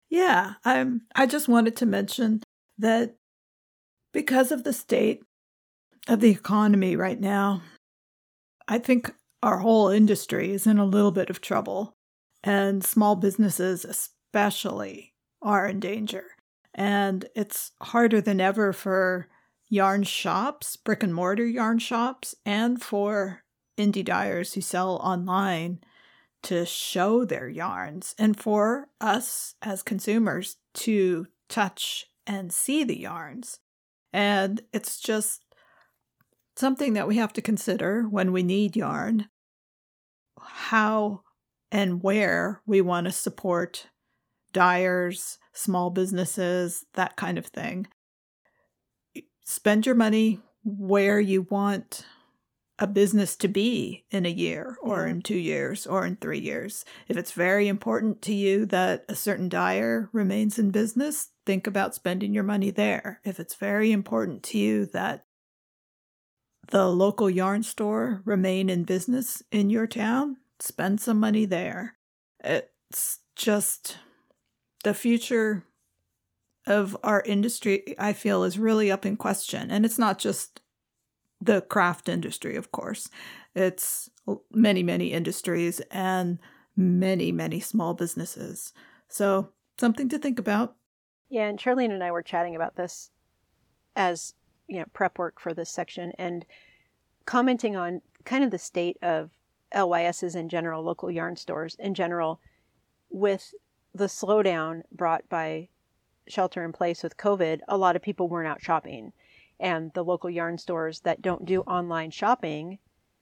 [0.09, 2.45] Yeah, I'm I just wanted to mention
[2.79, 3.17] that
[4.13, 5.25] because of the state
[6.09, 7.63] of the economy right now,
[8.69, 11.97] I think our whole industry is in a little bit of trouble,
[12.43, 16.25] and small businesses, especially, are in danger.
[16.75, 19.29] And it's harder than ever for
[19.69, 23.43] yarn shops, brick and mortar yarn shops, and for
[23.79, 25.81] indie dyers who sell online
[26.43, 33.59] to show their yarns and for us as consumers to touch and see the yarns.
[34.13, 35.43] And it's just
[36.61, 39.29] something that we have to consider when we need yarn
[40.39, 41.23] how
[41.73, 43.89] and where we want to support
[44.53, 47.87] dyers, small businesses, that kind of thing.
[49.45, 52.05] Spend your money where you want
[52.79, 56.85] a business to be in a year or in two years or in three years.
[57.09, 61.95] If it's very important to you that a certain dyer remains in business, think about
[61.95, 63.21] spending your money there.
[63.23, 65.27] If it's very important to you that
[66.69, 71.97] the local yarn store remain in business in your town, spend some money there.
[72.43, 73.99] It's just
[74.85, 75.65] the future
[76.67, 79.71] of our industry, I feel, is really up in question.
[79.71, 80.61] And it's not just
[81.41, 83.09] the craft industry, of course.
[83.55, 84.11] It's
[84.53, 86.39] many, many industries and
[86.77, 88.73] many, many small businesses.
[89.09, 90.77] So, something to think about.
[91.31, 93.11] Yeah, and Charlene and I were chatting about this
[93.97, 94.35] as
[94.71, 96.47] you know prep work for this section and
[97.27, 99.31] commenting on kind of the state of
[99.75, 102.41] LYSs in general, local yarn stores in general,
[103.11, 103.55] with
[103.95, 105.69] the slowdown brought by
[106.27, 107.61] shelter in place with COVID.
[107.69, 109.13] A lot of people weren't out shopping
[109.61, 112.79] and the local yarn stores that don't do online shopping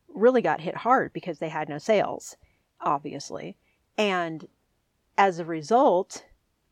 [0.08, 2.36] really got hit hard because they had no sales,
[2.80, 3.56] obviously.
[3.98, 4.46] And
[5.18, 6.24] as a result,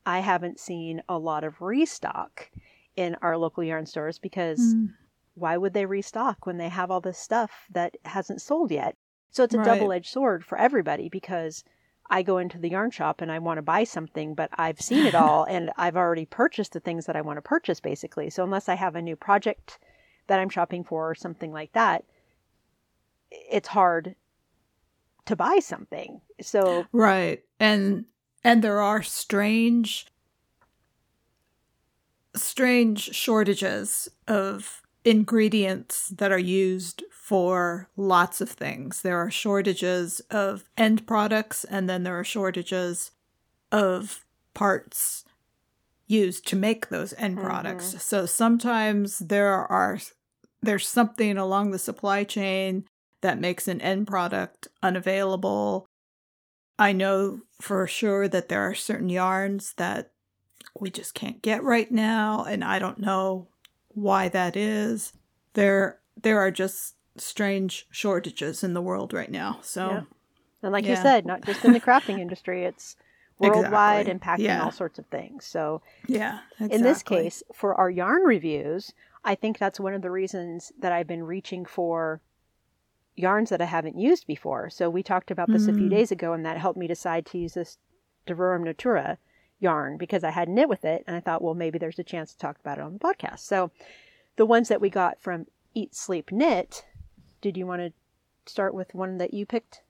[0.06, 2.50] I haven't seen a lot of restock
[2.96, 4.88] in our local yarn stores because mm.
[5.34, 8.96] why would they restock when they have all this stuff that hasn't sold yet?
[9.30, 9.66] So it's a right.
[9.66, 11.62] double edged sword for everybody because
[12.08, 15.06] I go into the yarn shop and I want to buy something, but I've seen
[15.06, 18.30] it all and I've already purchased the things that I want to purchase basically.
[18.30, 19.78] So unless I have a new project
[20.26, 22.04] that I'm shopping for or something like that,
[23.30, 24.14] it's hard
[25.26, 26.20] to buy something.
[26.40, 27.42] So Right.
[27.60, 28.06] And
[28.44, 30.06] and there are strange
[32.36, 39.02] strange shortages of ingredients that are used for lots of things.
[39.02, 43.10] There are shortages of end products, and then there are shortages
[43.72, 44.24] of
[44.54, 45.24] parts
[46.06, 47.46] used to make those end mm-hmm.
[47.46, 48.02] products.
[48.02, 49.98] So sometimes there are
[50.62, 52.84] there's something along the supply chain
[53.22, 55.86] that makes an end product unavailable.
[56.78, 60.12] I know for sure that there are certain yarns that
[60.78, 63.48] we just can't get right now and I don't know
[63.88, 65.12] why that is.
[65.54, 69.58] There there are just strange shortages in the world right now.
[69.62, 70.00] So yeah.
[70.62, 70.90] And like yeah.
[70.90, 72.96] you said, not just in the crafting industry, it's
[73.38, 74.44] worldwide exactly.
[74.44, 74.64] impacting yeah.
[74.64, 75.44] all sorts of things.
[75.44, 76.40] So Yeah.
[76.52, 76.76] Exactly.
[76.76, 78.92] In this case, for our yarn reviews,
[79.24, 82.20] I think that's one of the reasons that I've been reaching for
[83.16, 84.70] yarns that I haven't used before.
[84.70, 85.70] So we talked about this mm.
[85.70, 85.90] a few mm.
[85.90, 87.78] days ago and that helped me decide to use this
[88.26, 89.18] De Rerum Natura
[89.58, 92.32] yarn because I had knit with it and I thought, well, maybe there's a chance
[92.32, 93.40] to talk about it on the podcast.
[93.40, 93.70] So
[94.36, 96.84] the ones that we got from Eat Sleep Knit,
[97.40, 97.92] did you want to
[98.50, 99.82] start with one that you picked?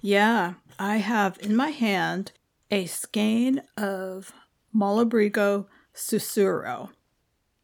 [0.00, 2.32] Yeah, I have in my hand
[2.70, 4.32] a skein of
[4.74, 6.90] Malabrigo Susurro,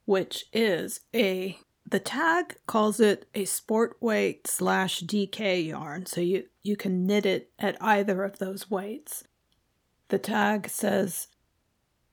[0.05, 1.59] which is a
[1.91, 7.24] the tag calls it a sport weight slash DK yarn, so you, you can knit
[7.24, 9.24] it at either of those weights.
[10.09, 11.28] The tag says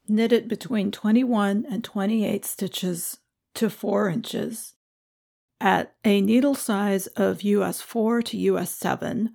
[0.08, 3.18] knit it between 21 and 28 stitches
[3.56, 4.74] to 4 inches
[5.62, 9.32] at a needle size of US 4 to US 7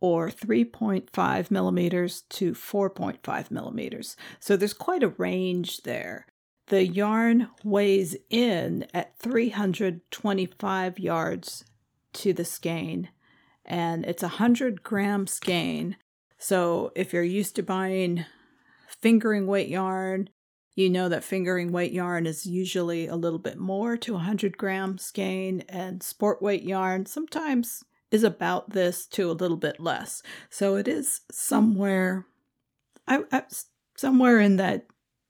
[0.00, 4.16] or 3.5 millimeters to 4.5 millimeters.
[4.38, 6.26] So there's quite a range there.
[6.66, 11.64] The yarn weighs in at 325 yards
[12.14, 13.08] to the skein,
[13.64, 15.96] and it's a 100 gram skein.
[16.38, 18.24] So if you're used to buying
[19.00, 20.28] fingering weight yarn,
[20.76, 24.98] you know that fingering weight yarn is usually a little bit more to 100 gram
[24.98, 30.22] skein, and sport weight yarn sometimes is about this to a little bit less.
[30.50, 32.26] So it is somewhere,
[33.06, 33.44] I, I
[33.96, 34.86] somewhere in that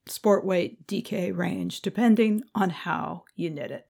[0.07, 3.87] sport weight DK range, depending on how you knit it.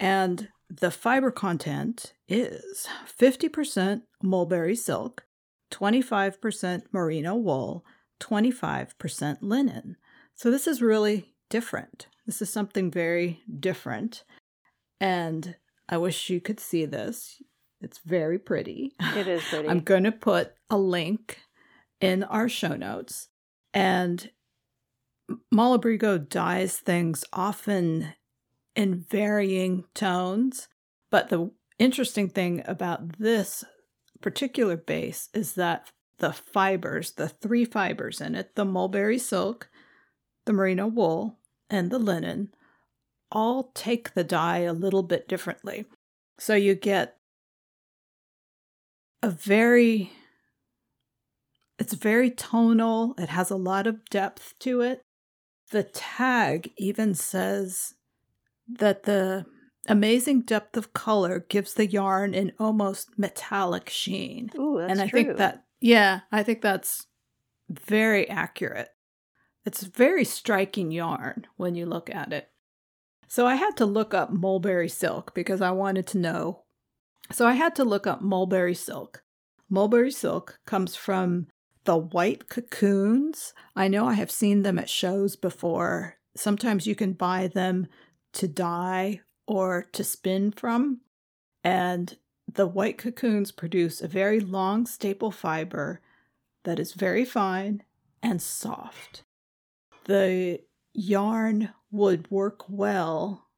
[0.00, 5.24] And the fiber content is 50% mulberry silk,
[5.72, 7.84] 25% merino wool,
[8.20, 9.96] 25% linen.
[10.34, 12.06] So this is really different.
[12.26, 14.24] This is something very different.
[15.00, 15.56] And
[15.88, 17.42] I wish you could see this.
[17.80, 18.92] It's very pretty.
[19.16, 19.68] It is pretty.
[19.70, 21.40] I'm going to put a link
[22.00, 23.28] in our show notes.
[23.74, 24.30] And
[25.52, 28.14] Malabrigo dyes things often
[28.74, 30.68] in varying tones,
[31.10, 33.64] but the interesting thing about this
[34.22, 39.68] particular base is that the fibers, the three fibers in it, the mulberry silk,
[40.44, 42.54] the merino wool, and the linen,
[43.30, 45.86] all take the dye a little bit differently.
[46.38, 47.16] So you get
[49.22, 50.12] a very
[51.78, 55.02] it's very tonal, it has a lot of depth to it,
[55.70, 57.94] the tag even says
[58.68, 59.46] that the
[59.88, 64.50] amazing depth of color gives the yarn an almost metallic sheen.
[64.58, 65.24] Ooh, that's and I true.
[65.24, 67.06] think that yeah, I think that's
[67.68, 68.90] very accurate.
[69.64, 72.50] It's very striking yarn when you look at it.
[73.28, 76.64] So I had to look up mulberry silk because I wanted to know.
[77.30, 79.22] So I had to look up mulberry silk.
[79.70, 81.46] Mulberry silk comes from
[81.84, 83.54] the white cocoons.
[83.74, 86.18] I know I have seen them at shows before.
[86.36, 87.86] Sometimes you can buy them
[88.34, 91.00] to dye or to spin from.
[91.64, 92.16] And
[92.52, 96.00] the white cocoons produce a very long staple fiber
[96.64, 97.82] that is very fine
[98.22, 99.24] and soft.
[100.04, 100.60] The
[100.92, 103.48] yarn would work well,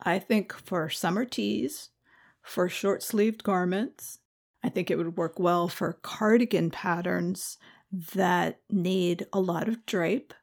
[0.00, 1.90] I think, for summer tees,
[2.42, 4.18] for short sleeved garments,
[4.62, 7.58] I think it would work well for cardigan patterns
[8.14, 10.34] that need a lot of drape,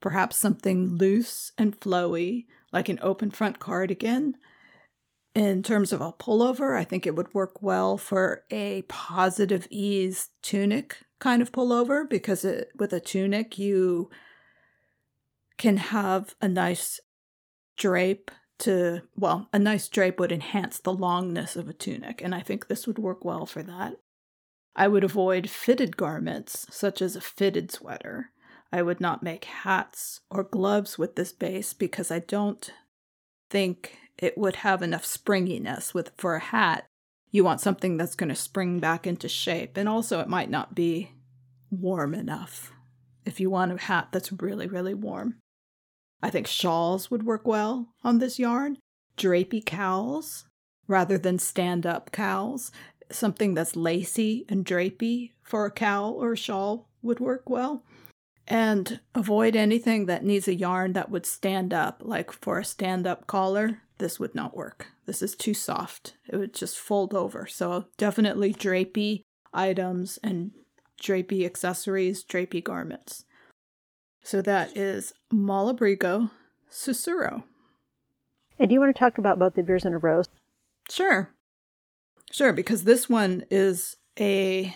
[0.00, 4.36] perhaps something loose and flowy, like an open front cardigan.
[5.34, 10.28] In terms of a pullover, I think it would work well for a positive ease
[10.42, 14.10] tunic kind of pullover because it, with a tunic, you
[15.56, 17.00] can have a nice
[17.76, 22.40] drape to, well, a nice drape would enhance the longness of a tunic, and I
[22.40, 23.94] think this would work well for that.
[24.76, 28.30] I would avoid fitted garments, such as a fitted sweater.
[28.72, 32.72] I would not make hats or gloves with this base because I don't
[33.50, 36.86] think it would have enough springiness with for a hat.
[37.30, 40.74] You want something that's going to spring back into shape, and also it might not
[40.74, 41.12] be
[41.70, 42.72] warm enough
[43.24, 45.36] if you want a hat that's really, really warm.
[46.22, 48.78] I think shawls would work well on this yarn.
[49.16, 50.44] Drapey cowls
[50.86, 52.70] rather than stand up cowls.
[53.10, 57.82] Something that's lacy and drapey for a cowl or a shawl would work well.
[58.48, 63.06] And avoid anything that needs a yarn that would stand up, like for a stand
[63.06, 63.82] up collar.
[63.98, 64.88] This would not work.
[65.06, 66.14] This is too soft.
[66.28, 67.46] It would just fold over.
[67.46, 69.22] So, definitely drapey
[69.54, 70.50] items and
[71.00, 73.24] drapey accessories, drapey garments.
[74.22, 76.30] So that is Malabrigo
[76.70, 77.42] Susurro.
[78.58, 80.22] And do you want to talk about both the yours in a row?
[80.88, 81.30] Sure.
[82.30, 84.74] Sure, because this one is a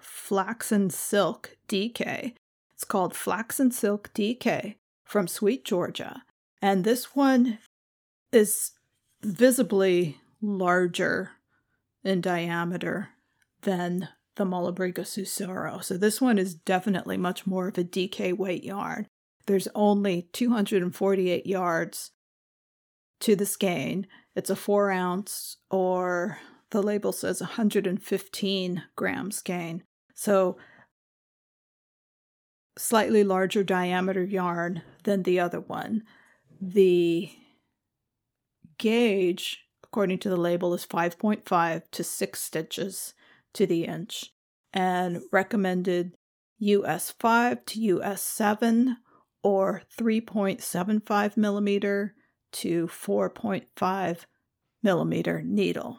[0.00, 2.34] flaxen silk DK.
[2.76, 6.24] It's called Flaxen Silk DK from Sweet Georgia.
[6.60, 7.58] And this one
[8.32, 8.72] is
[9.22, 11.30] visibly larger
[12.04, 13.08] in diameter
[13.62, 15.82] than the Malabrigo Susurro.
[15.82, 19.06] So this one is definitely much more of a DK weight yarn.
[19.46, 22.10] There's only 248 yards
[23.20, 24.06] to the skein.
[24.34, 26.38] It's a four ounce, or
[26.72, 29.82] the label says 115 gram skein.
[30.14, 30.58] So
[32.78, 36.02] slightly larger diameter yarn than the other one.
[36.60, 37.30] The
[38.78, 43.14] gauge, according to the label, is 5.5 to 6 stitches
[43.54, 44.32] to the inch
[44.72, 46.16] and recommended
[46.58, 48.96] US 5 to US 7
[49.42, 52.14] or 3.75 millimeter
[52.52, 54.24] to 4.5
[54.82, 55.98] millimeter needle.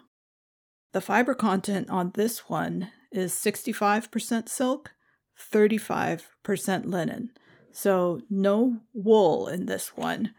[0.93, 4.93] The fiber content on this one is 65% silk,
[5.40, 7.32] 35% linen.
[7.72, 10.34] So no wool in this one.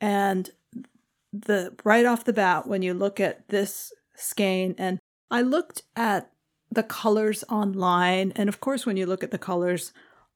[0.00, 0.50] And
[1.32, 4.98] the right off the bat when you look at this skein and
[5.30, 6.30] I looked at
[6.70, 9.92] the colors online and of course when you look at the colors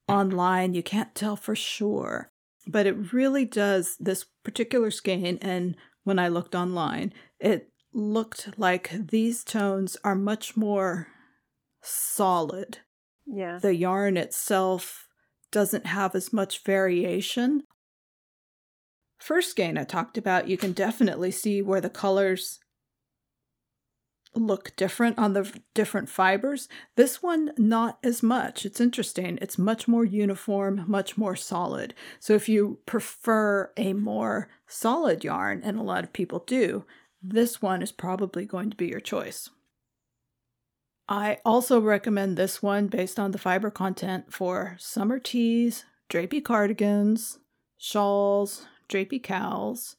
[0.09, 2.31] online you can't tell for sure
[2.67, 8.91] but it really does this particular skein and when I looked online it looked like
[8.93, 11.09] these tones are much more
[11.83, 12.79] solid.
[13.33, 13.59] Yeah.
[13.61, 15.07] The yarn itself
[15.53, 17.63] doesn't have as much variation.
[19.19, 22.59] First skein I talked about, you can definitely see where the colors
[24.35, 26.69] look different on the different fibers.
[26.97, 28.65] This one, not as much.
[28.65, 29.39] It's interesting.
[29.43, 31.95] It's much more uniform, much more solid.
[32.21, 36.85] So if you prefer a more solid yarn, and a lot of people do,
[37.23, 39.51] this one is probably going to be your choice.
[41.11, 47.41] I also recommend this one based on the fiber content for summer tees, drapey cardigans,
[47.77, 49.97] shawls, drapey cowls.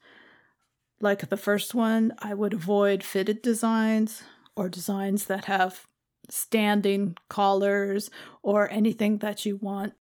[1.02, 4.24] Like the first one, I would avoid fitted designs
[4.56, 5.86] or designs that have
[6.30, 8.10] standing collars
[8.42, 9.94] or anything that you want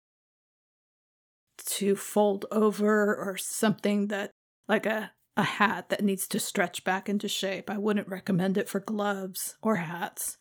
[1.66, 4.30] to fold over or something that
[4.68, 7.70] like a a hat that needs to stretch back into shape.
[7.70, 10.38] I wouldn't recommend it for gloves or hats.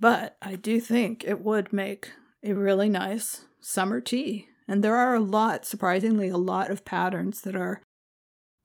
[0.00, 4.48] But I do think it would make a really nice summer tee.
[4.66, 7.82] And there are a lot, surprisingly, a lot of patterns that are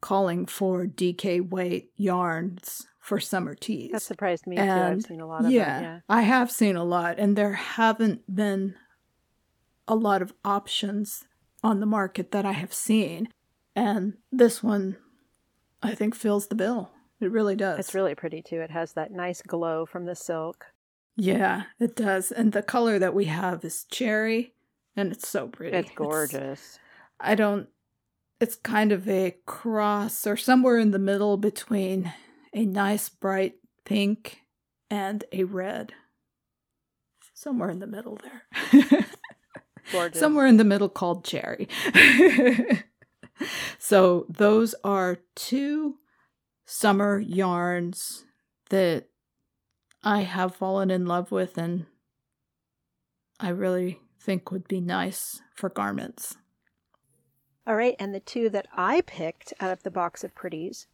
[0.01, 3.91] calling for DK weight yarns for summer tees.
[3.91, 4.97] That surprised me and, too.
[4.97, 5.83] I've seen a lot of yeah, them.
[5.83, 8.75] Yeah, I have seen a lot, and there haven't been
[9.88, 11.25] a lot of options
[11.63, 13.29] on the market that I have seen.
[13.75, 14.97] And this one
[15.83, 16.91] I think fills the bill.
[17.19, 17.79] It really does.
[17.79, 18.61] It's really pretty too.
[18.61, 20.65] It has that nice glow from the silk.
[21.16, 22.32] Yeah, it does.
[22.32, 24.53] And the color that we have is cherry,
[24.95, 25.78] and it's so pretty.
[25.78, 26.59] It's gorgeous.
[26.59, 26.80] It's,
[27.20, 27.70] I don't,
[28.41, 32.11] it's kind of a cross or somewhere in the middle between
[32.53, 33.55] a nice bright
[33.86, 34.41] pink
[34.89, 35.93] and a red.
[37.34, 39.05] Somewhere in the middle there.
[39.91, 40.20] gorgeous.
[40.20, 41.68] Somewhere in the middle called cherry.
[43.80, 45.95] so those are two
[46.66, 48.26] summer yarns
[48.70, 49.07] that
[50.08, 51.88] I have fallen in love with and
[53.39, 56.38] I really think would be nice for garments.
[57.66, 60.86] All right, and the two that I picked out of the box of pretties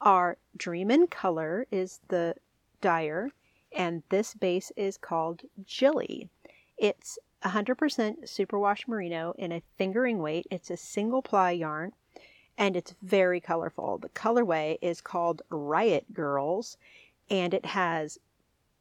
[0.00, 2.36] are Dream in Color is the
[2.80, 3.32] dyer,
[3.76, 6.30] and this base is called Jilly.
[6.78, 7.76] It's 100%
[8.22, 10.46] superwash merino in a fingering weight.
[10.48, 11.92] It's a single ply yarn
[12.56, 13.98] and it's very colorful.
[13.98, 16.76] The colorway is called Riot Girls
[17.28, 18.18] and it has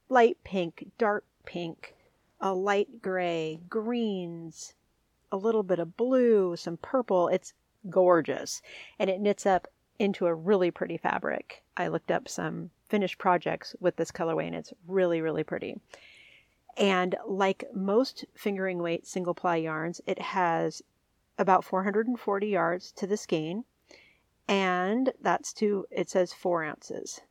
[0.10, 1.96] light pink, dark pink,
[2.40, 4.74] a light gray, greens,
[5.32, 7.28] a little bit of blue, some purple.
[7.28, 7.54] It's
[7.90, 8.62] gorgeous
[9.00, 9.68] and it knits up
[10.00, 11.64] into a really pretty fabric.
[11.78, 15.80] I looked up some finished projects with this colorway and it's really, really pretty.
[16.78, 20.82] And like most fingering weight single ply yarns, it has
[21.38, 23.66] about 440 yards to the skein.
[24.48, 27.22] And that's to, it says four ounces.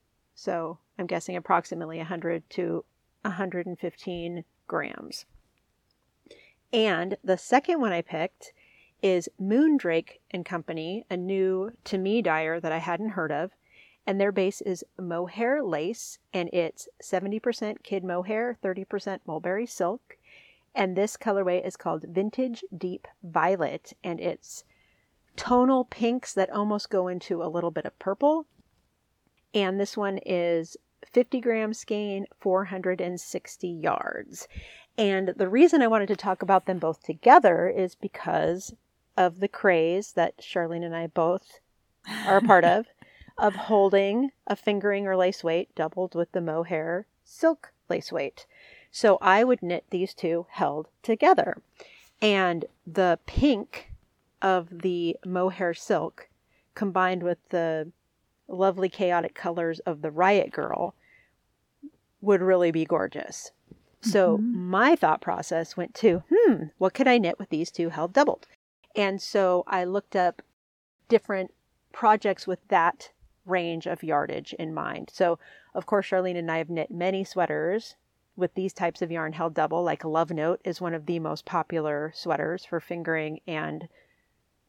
[0.43, 2.85] So I'm guessing approximately 100 to
[3.23, 5.25] 115 grams.
[6.73, 8.53] And the second one I picked
[9.03, 13.53] is Moondrake and Company, a new to me dyer that I hadn't heard of
[14.07, 20.19] and their base is mohair lace, and it's 70% kid mohair, 30% mulberry silk.
[20.75, 24.65] And this colorway is called Vintage Deep Violet, and it's
[25.37, 28.47] tonal pinks that almost go into a little bit of purple.
[29.55, 34.49] And this one is 50 gram skein, 460 yards.
[34.97, 38.75] And the reason I wanted to talk about them both together is because
[39.17, 41.61] of the craze that Charlene and I both
[42.27, 42.87] are a part of
[43.39, 48.47] of holding a fingering or lace weight doubled with the mohair silk lace weight.
[48.91, 51.57] So I would knit these two held together.
[52.21, 53.91] And the pink
[54.41, 56.29] of the mohair silk
[56.75, 57.91] combined with the
[58.49, 60.95] lovely chaotic colors of the Riot Girl
[62.21, 63.51] would really be gorgeous.
[64.01, 64.71] So mm-hmm.
[64.71, 68.47] my thought process went to, hmm, what could I knit with these two held doubled?
[68.97, 70.43] And so I looked up
[71.09, 71.53] different
[71.93, 73.11] projects with that
[73.47, 75.11] range of yardage in mind.
[75.13, 75.39] So,
[75.75, 77.97] of course, Charlene and I have knit many sweaters
[78.37, 81.45] with these types of yarn held double, like Love Note is one of the most
[81.45, 83.89] popular sweaters for fingering and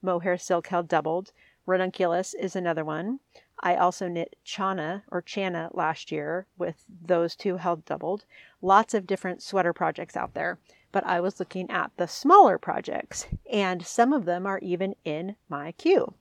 [0.02, 1.32] mohair silk held doubled.
[1.66, 3.20] Ranunculus is another one.
[3.66, 8.26] I also knit Chana or Chana last year with those two held doubled.
[8.62, 10.60] Lots of different sweater projects out there,
[10.92, 15.38] but I was looking at the smaller projects, and some of them are even in
[15.48, 16.14] my queue.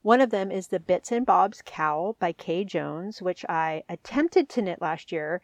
[0.00, 4.48] One of them is the Bits and Bobs Cowl by Kay Jones, which I attempted
[4.48, 5.42] to knit last year,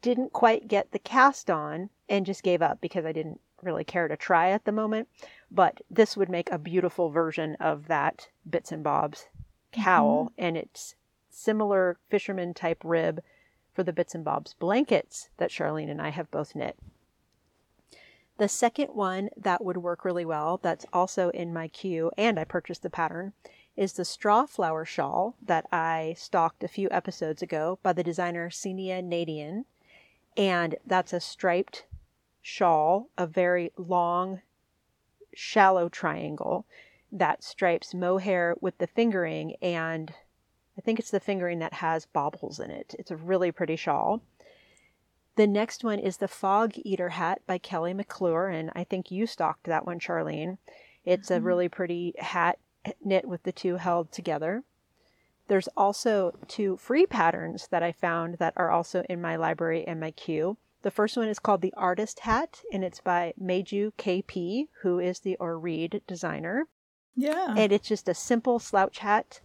[0.00, 4.08] didn't quite get the cast on, and just gave up because I didn't really care
[4.08, 5.08] to try at the moment.
[5.50, 9.26] But this would make a beautiful version of that Bits and Bobs
[9.72, 10.34] cowl, mm-hmm.
[10.38, 10.94] and it's
[11.30, 13.22] similar fisherman type rib
[13.72, 16.76] for the Bits and Bobs blankets that Charlene and I have both knit.
[18.38, 22.44] The second one that would work really well, that's also in my queue, and I
[22.44, 23.32] purchased the pattern,
[23.76, 28.50] is the straw flower shawl that I stocked a few episodes ago by the designer
[28.50, 29.64] Senia Nadian.
[30.36, 31.84] And that's a striped
[32.42, 34.40] shawl, a very long,
[35.34, 36.66] shallow triangle
[37.10, 39.56] that stripes mohair with the fingering.
[39.62, 40.12] And
[40.76, 42.94] I think it's the fingering that has baubles in it.
[42.98, 44.22] It's a really pretty shawl.
[45.36, 49.24] The next one is the Fog Eater hat by Kelly McClure, and I think you
[49.24, 50.58] stocked that one, Charlene.
[51.04, 51.42] It's mm-hmm.
[51.42, 52.58] a really pretty hat
[53.04, 54.64] knit with the two held together.
[55.46, 60.00] There's also two free patterns that I found that are also in my library and
[60.00, 60.56] my queue.
[60.82, 65.20] The first one is called the Artist Hat, and it's by Meiju KP, who is
[65.20, 66.66] the Oreed designer.
[67.14, 67.54] Yeah.
[67.56, 69.40] And it's just a simple slouch hat,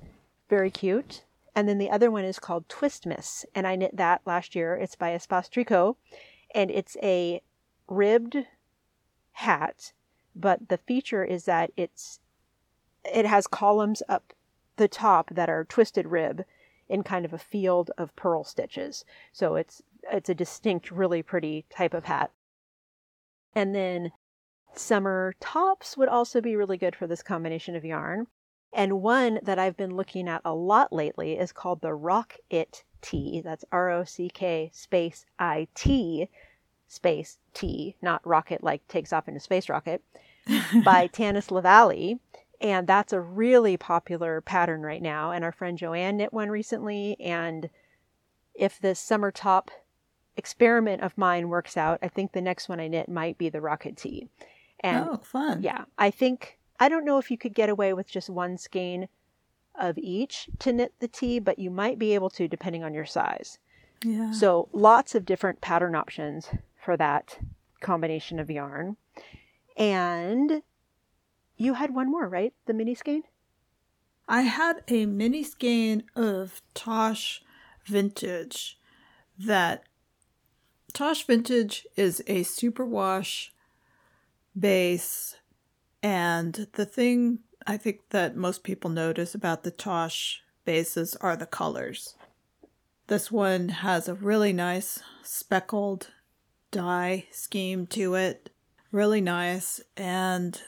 [0.49, 1.24] very cute.
[1.55, 4.76] And then the other one is called Twist Miss, and I knit that last year.
[4.76, 5.95] It's by Espace Tricot,
[6.53, 7.41] and it's a
[7.88, 8.45] ribbed
[9.34, 9.93] hat,
[10.36, 12.20] but the feature is that it's
[13.03, 14.34] it has columns up
[14.78, 16.45] the top that are twisted rib
[16.89, 19.05] in kind of a field of purl stitches.
[19.32, 22.32] So it's it's a distinct, really pretty type of hat.
[23.55, 24.11] And then
[24.80, 28.28] summer tops would also be really good for this combination of yarn.
[28.74, 32.84] And one that I've been looking at a lot lately is called the Rock It
[33.01, 33.41] T.
[33.43, 36.30] That's R O C K space I T
[36.88, 40.01] space T, not rocket like takes off in a space rocket,
[40.84, 42.19] by Tanis Lavallee.
[42.61, 45.32] And that's a really popular pattern right now.
[45.32, 47.17] And our friend Joanne knit one recently.
[47.19, 47.69] And
[48.55, 49.69] if this summer top
[50.38, 53.61] experiment of mine works out, I think the next one I knit might be the
[53.61, 54.30] Rock It T.
[54.84, 55.63] And oh, fun.
[55.63, 59.07] Yeah, I think I don't know if you could get away with just one skein
[59.75, 63.05] of each to knit the tee, but you might be able to depending on your
[63.05, 63.57] size.
[64.03, 64.31] Yeah.
[64.31, 66.49] So lots of different pattern options
[66.84, 67.39] for that
[67.79, 68.97] combination of yarn.
[69.77, 70.61] And
[71.55, 72.53] you had one more, right?
[72.65, 73.23] The mini skein?
[74.27, 77.41] I had a mini skein of Tosh
[77.86, 78.79] Vintage
[79.38, 79.84] that
[80.93, 83.49] Tosh Vintage is a superwash
[84.58, 85.36] base
[86.04, 91.45] and the thing I think that most people notice about the Tosh bases are the
[91.45, 92.16] colors.
[93.08, 96.10] This one has a really nice speckled
[96.72, 98.49] dye scheme to it.
[98.91, 99.82] Really nice.
[99.95, 100.62] And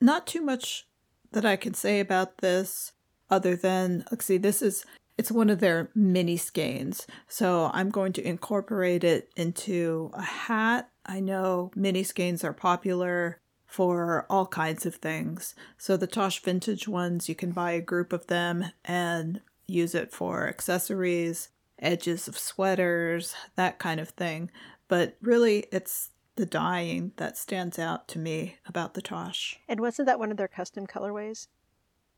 [0.00, 0.86] not too much
[1.32, 2.92] that I can say about this
[3.28, 4.84] other than, let's see, this is,
[5.16, 7.06] it's one of their mini skeins.
[7.28, 10.90] So I'm going to incorporate it into a hat.
[11.10, 15.56] I know mini skeins are popular for all kinds of things.
[15.76, 20.12] So the Tosh Vintage ones, you can buy a group of them and use it
[20.12, 21.48] for accessories,
[21.80, 24.52] edges of sweaters, that kind of thing.
[24.86, 29.58] But really, it's the dyeing that stands out to me about the Tosh.
[29.68, 31.48] And wasn't that one of their custom colorways?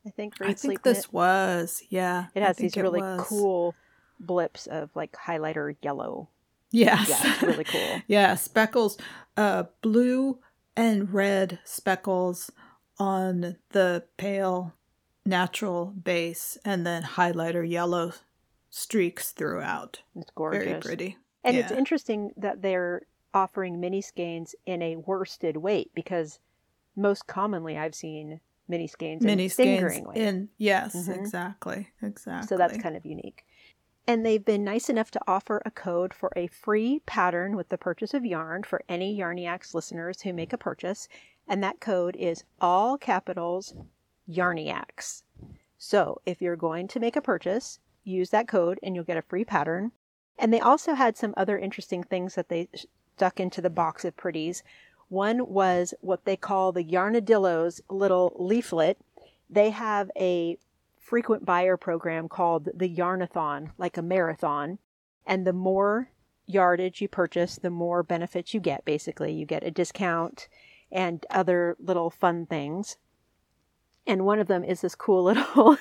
[0.05, 0.35] I think.
[0.39, 1.13] I think this knit?
[1.13, 2.27] was, yeah.
[2.35, 3.73] It has these really cool
[4.19, 6.29] blips of like highlighter yellow.
[6.73, 7.07] Yes.
[7.09, 8.01] Yeah, really cool.
[8.07, 8.97] yeah, speckles,
[9.37, 10.39] uh, blue
[10.75, 12.51] and red speckles
[12.97, 14.73] on the pale
[15.25, 18.11] natural base and then highlighter yellow
[18.71, 20.01] streaks throughout.
[20.15, 20.63] It's gorgeous.
[20.63, 21.17] Very pretty.
[21.43, 21.63] And yeah.
[21.63, 23.03] it's interesting that they're
[23.35, 26.39] offering mini skeins in a worsted weight because
[26.95, 31.19] most commonly I've seen mini skeins mini in skeins in yes, mm-hmm.
[31.19, 31.89] exactly.
[32.01, 32.47] Exactly.
[32.47, 33.45] So that's kind of unique.
[34.05, 37.77] And they've been nice enough to offer a code for a free pattern with the
[37.77, 41.07] purchase of yarn for any Yarniacs listeners who make a purchase.
[41.47, 43.73] And that code is all capitals
[44.29, 45.23] Yarniacs.
[45.77, 49.21] So if you're going to make a purchase, use that code and you'll get a
[49.21, 49.91] free pattern.
[50.37, 52.67] And they also had some other interesting things that they
[53.15, 54.63] stuck into the box of pretties.
[55.07, 58.97] One was what they call the Yarnadillos little leaflet.
[59.49, 60.57] They have a
[61.13, 64.79] frequent buyer program called the Yarnathon, like a marathon.
[65.27, 66.09] And the more
[66.47, 69.31] yardage you purchase, the more benefits you get, basically.
[69.31, 70.47] You get a discount
[70.91, 72.97] and other little fun things.
[74.07, 75.77] And one of them is this cool little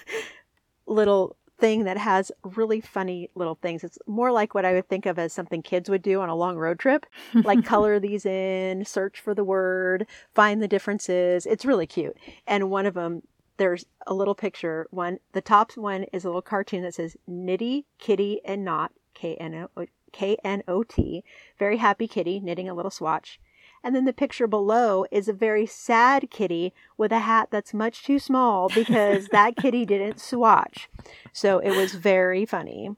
[0.87, 3.85] little thing that has really funny little things.
[3.85, 6.35] It's more like what I would think of as something kids would do on a
[6.35, 11.47] long road trip, like color these in, search for the word, find the differences.
[11.47, 12.19] It's really cute.
[12.47, 13.23] And one of them,
[13.63, 14.89] there's a little picture.
[14.91, 19.37] One, the top one is a little cartoon that says Nitty, Kitty, and Knot, K
[19.37, 21.23] N O K N O T.
[21.61, 23.39] Very happy kitty knitting a little swatch.
[23.85, 28.03] And then the picture below is a very sad kitty with a hat that's much
[28.03, 30.89] too small because that kitty didn't swatch.
[31.33, 32.91] So it was very funny.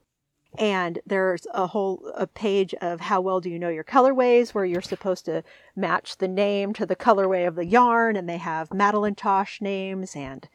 [0.59, 4.65] And there's a whole a page of how well do you know your colorways where
[4.65, 5.43] you're supposed to
[5.75, 10.49] match the name to the colorway of the yarn and they have Madelinetosh names and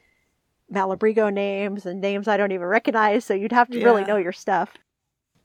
[0.71, 3.85] Malabrigo names and names I don't even recognize so you'd have to yeah.
[3.85, 4.77] really know your stuff.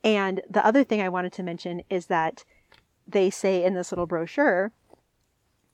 [0.05, 2.45] And the other thing I wanted to mention is that
[3.09, 4.71] they say in this little brochure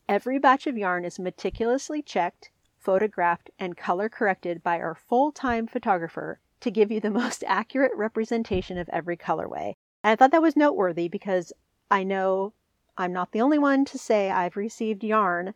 [0.09, 5.67] every batch of yarn is meticulously checked, photographed, and color corrected by our full time
[5.67, 9.75] photographer to give you the most accurate representation of every colorway.
[10.03, 11.53] And I thought that was noteworthy because
[11.91, 12.53] I know
[12.97, 15.55] I'm not the only one to say I've received yarn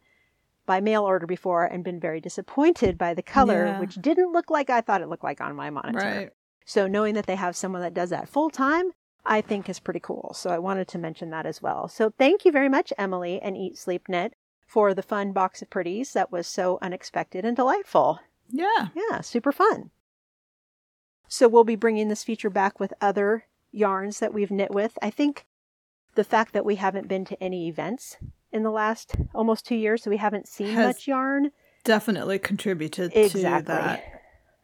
[0.66, 3.80] by mail order before and been very disappointed by the color, yeah.
[3.80, 5.98] which didn't look like I thought it looked like on my monitor.
[5.98, 6.30] Right.
[6.64, 8.92] So knowing that they have someone that does that full time
[9.26, 10.32] I think is pretty cool.
[10.34, 11.88] So I wanted to mention that as well.
[11.88, 14.34] So thank you very much, Emily and Eat Sleep Knit,
[14.66, 16.12] for the fun box of pretties.
[16.12, 18.20] That was so unexpected and delightful.
[18.50, 18.88] Yeah.
[18.94, 19.90] Yeah, super fun.
[21.28, 24.98] So we'll be bringing this feature back with other yarns that we've knit with.
[25.02, 25.46] I think
[26.14, 28.16] the fact that we haven't been to any events
[28.52, 31.50] in the last almost two years, so we haven't seen much yarn.
[31.82, 33.42] Definitely contributed exactly.
[33.42, 34.14] to that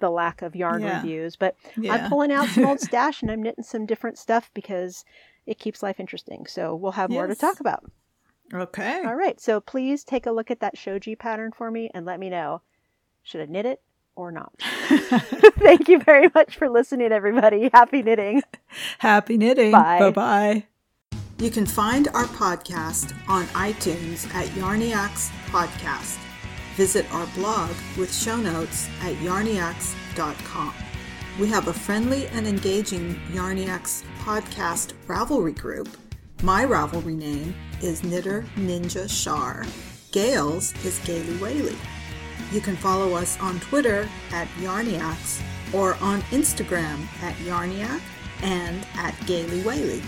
[0.01, 0.97] the lack of yarn yeah.
[0.97, 1.37] reviews.
[1.37, 1.95] But yeah.
[1.95, 5.05] I'm pulling out some old stash and I'm knitting some different stuff because
[5.47, 6.47] it keeps life interesting.
[6.47, 7.17] So we'll have yes.
[7.17, 7.85] more to talk about.
[8.53, 9.03] Okay.
[9.05, 9.41] All right.
[9.41, 12.63] So please take a look at that shoji pattern for me and let me know
[13.23, 13.81] should I knit it
[14.21, 14.53] or not.
[15.59, 17.71] Thank you very much for listening, everybody.
[17.73, 18.43] Happy knitting.
[18.99, 19.73] Happy knitting.
[19.73, 20.67] Bye bye.
[21.39, 26.19] You can find our podcast on iTunes at Yarniacs Podcast.
[26.77, 30.75] Visit our blog with show notes at yarniacs.com.
[31.39, 35.89] We have a friendly and engaging Yarniacs podcast Ravelry group.
[36.43, 39.65] My Ravelry name is Knitter Ninja Shar.
[40.13, 41.77] Gail's is Gaily Whaley.
[42.51, 45.41] You can follow us on Twitter at Yarniacs
[45.73, 48.01] or on Instagram at Yarniac
[48.43, 50.03] and at Gaily Whaley.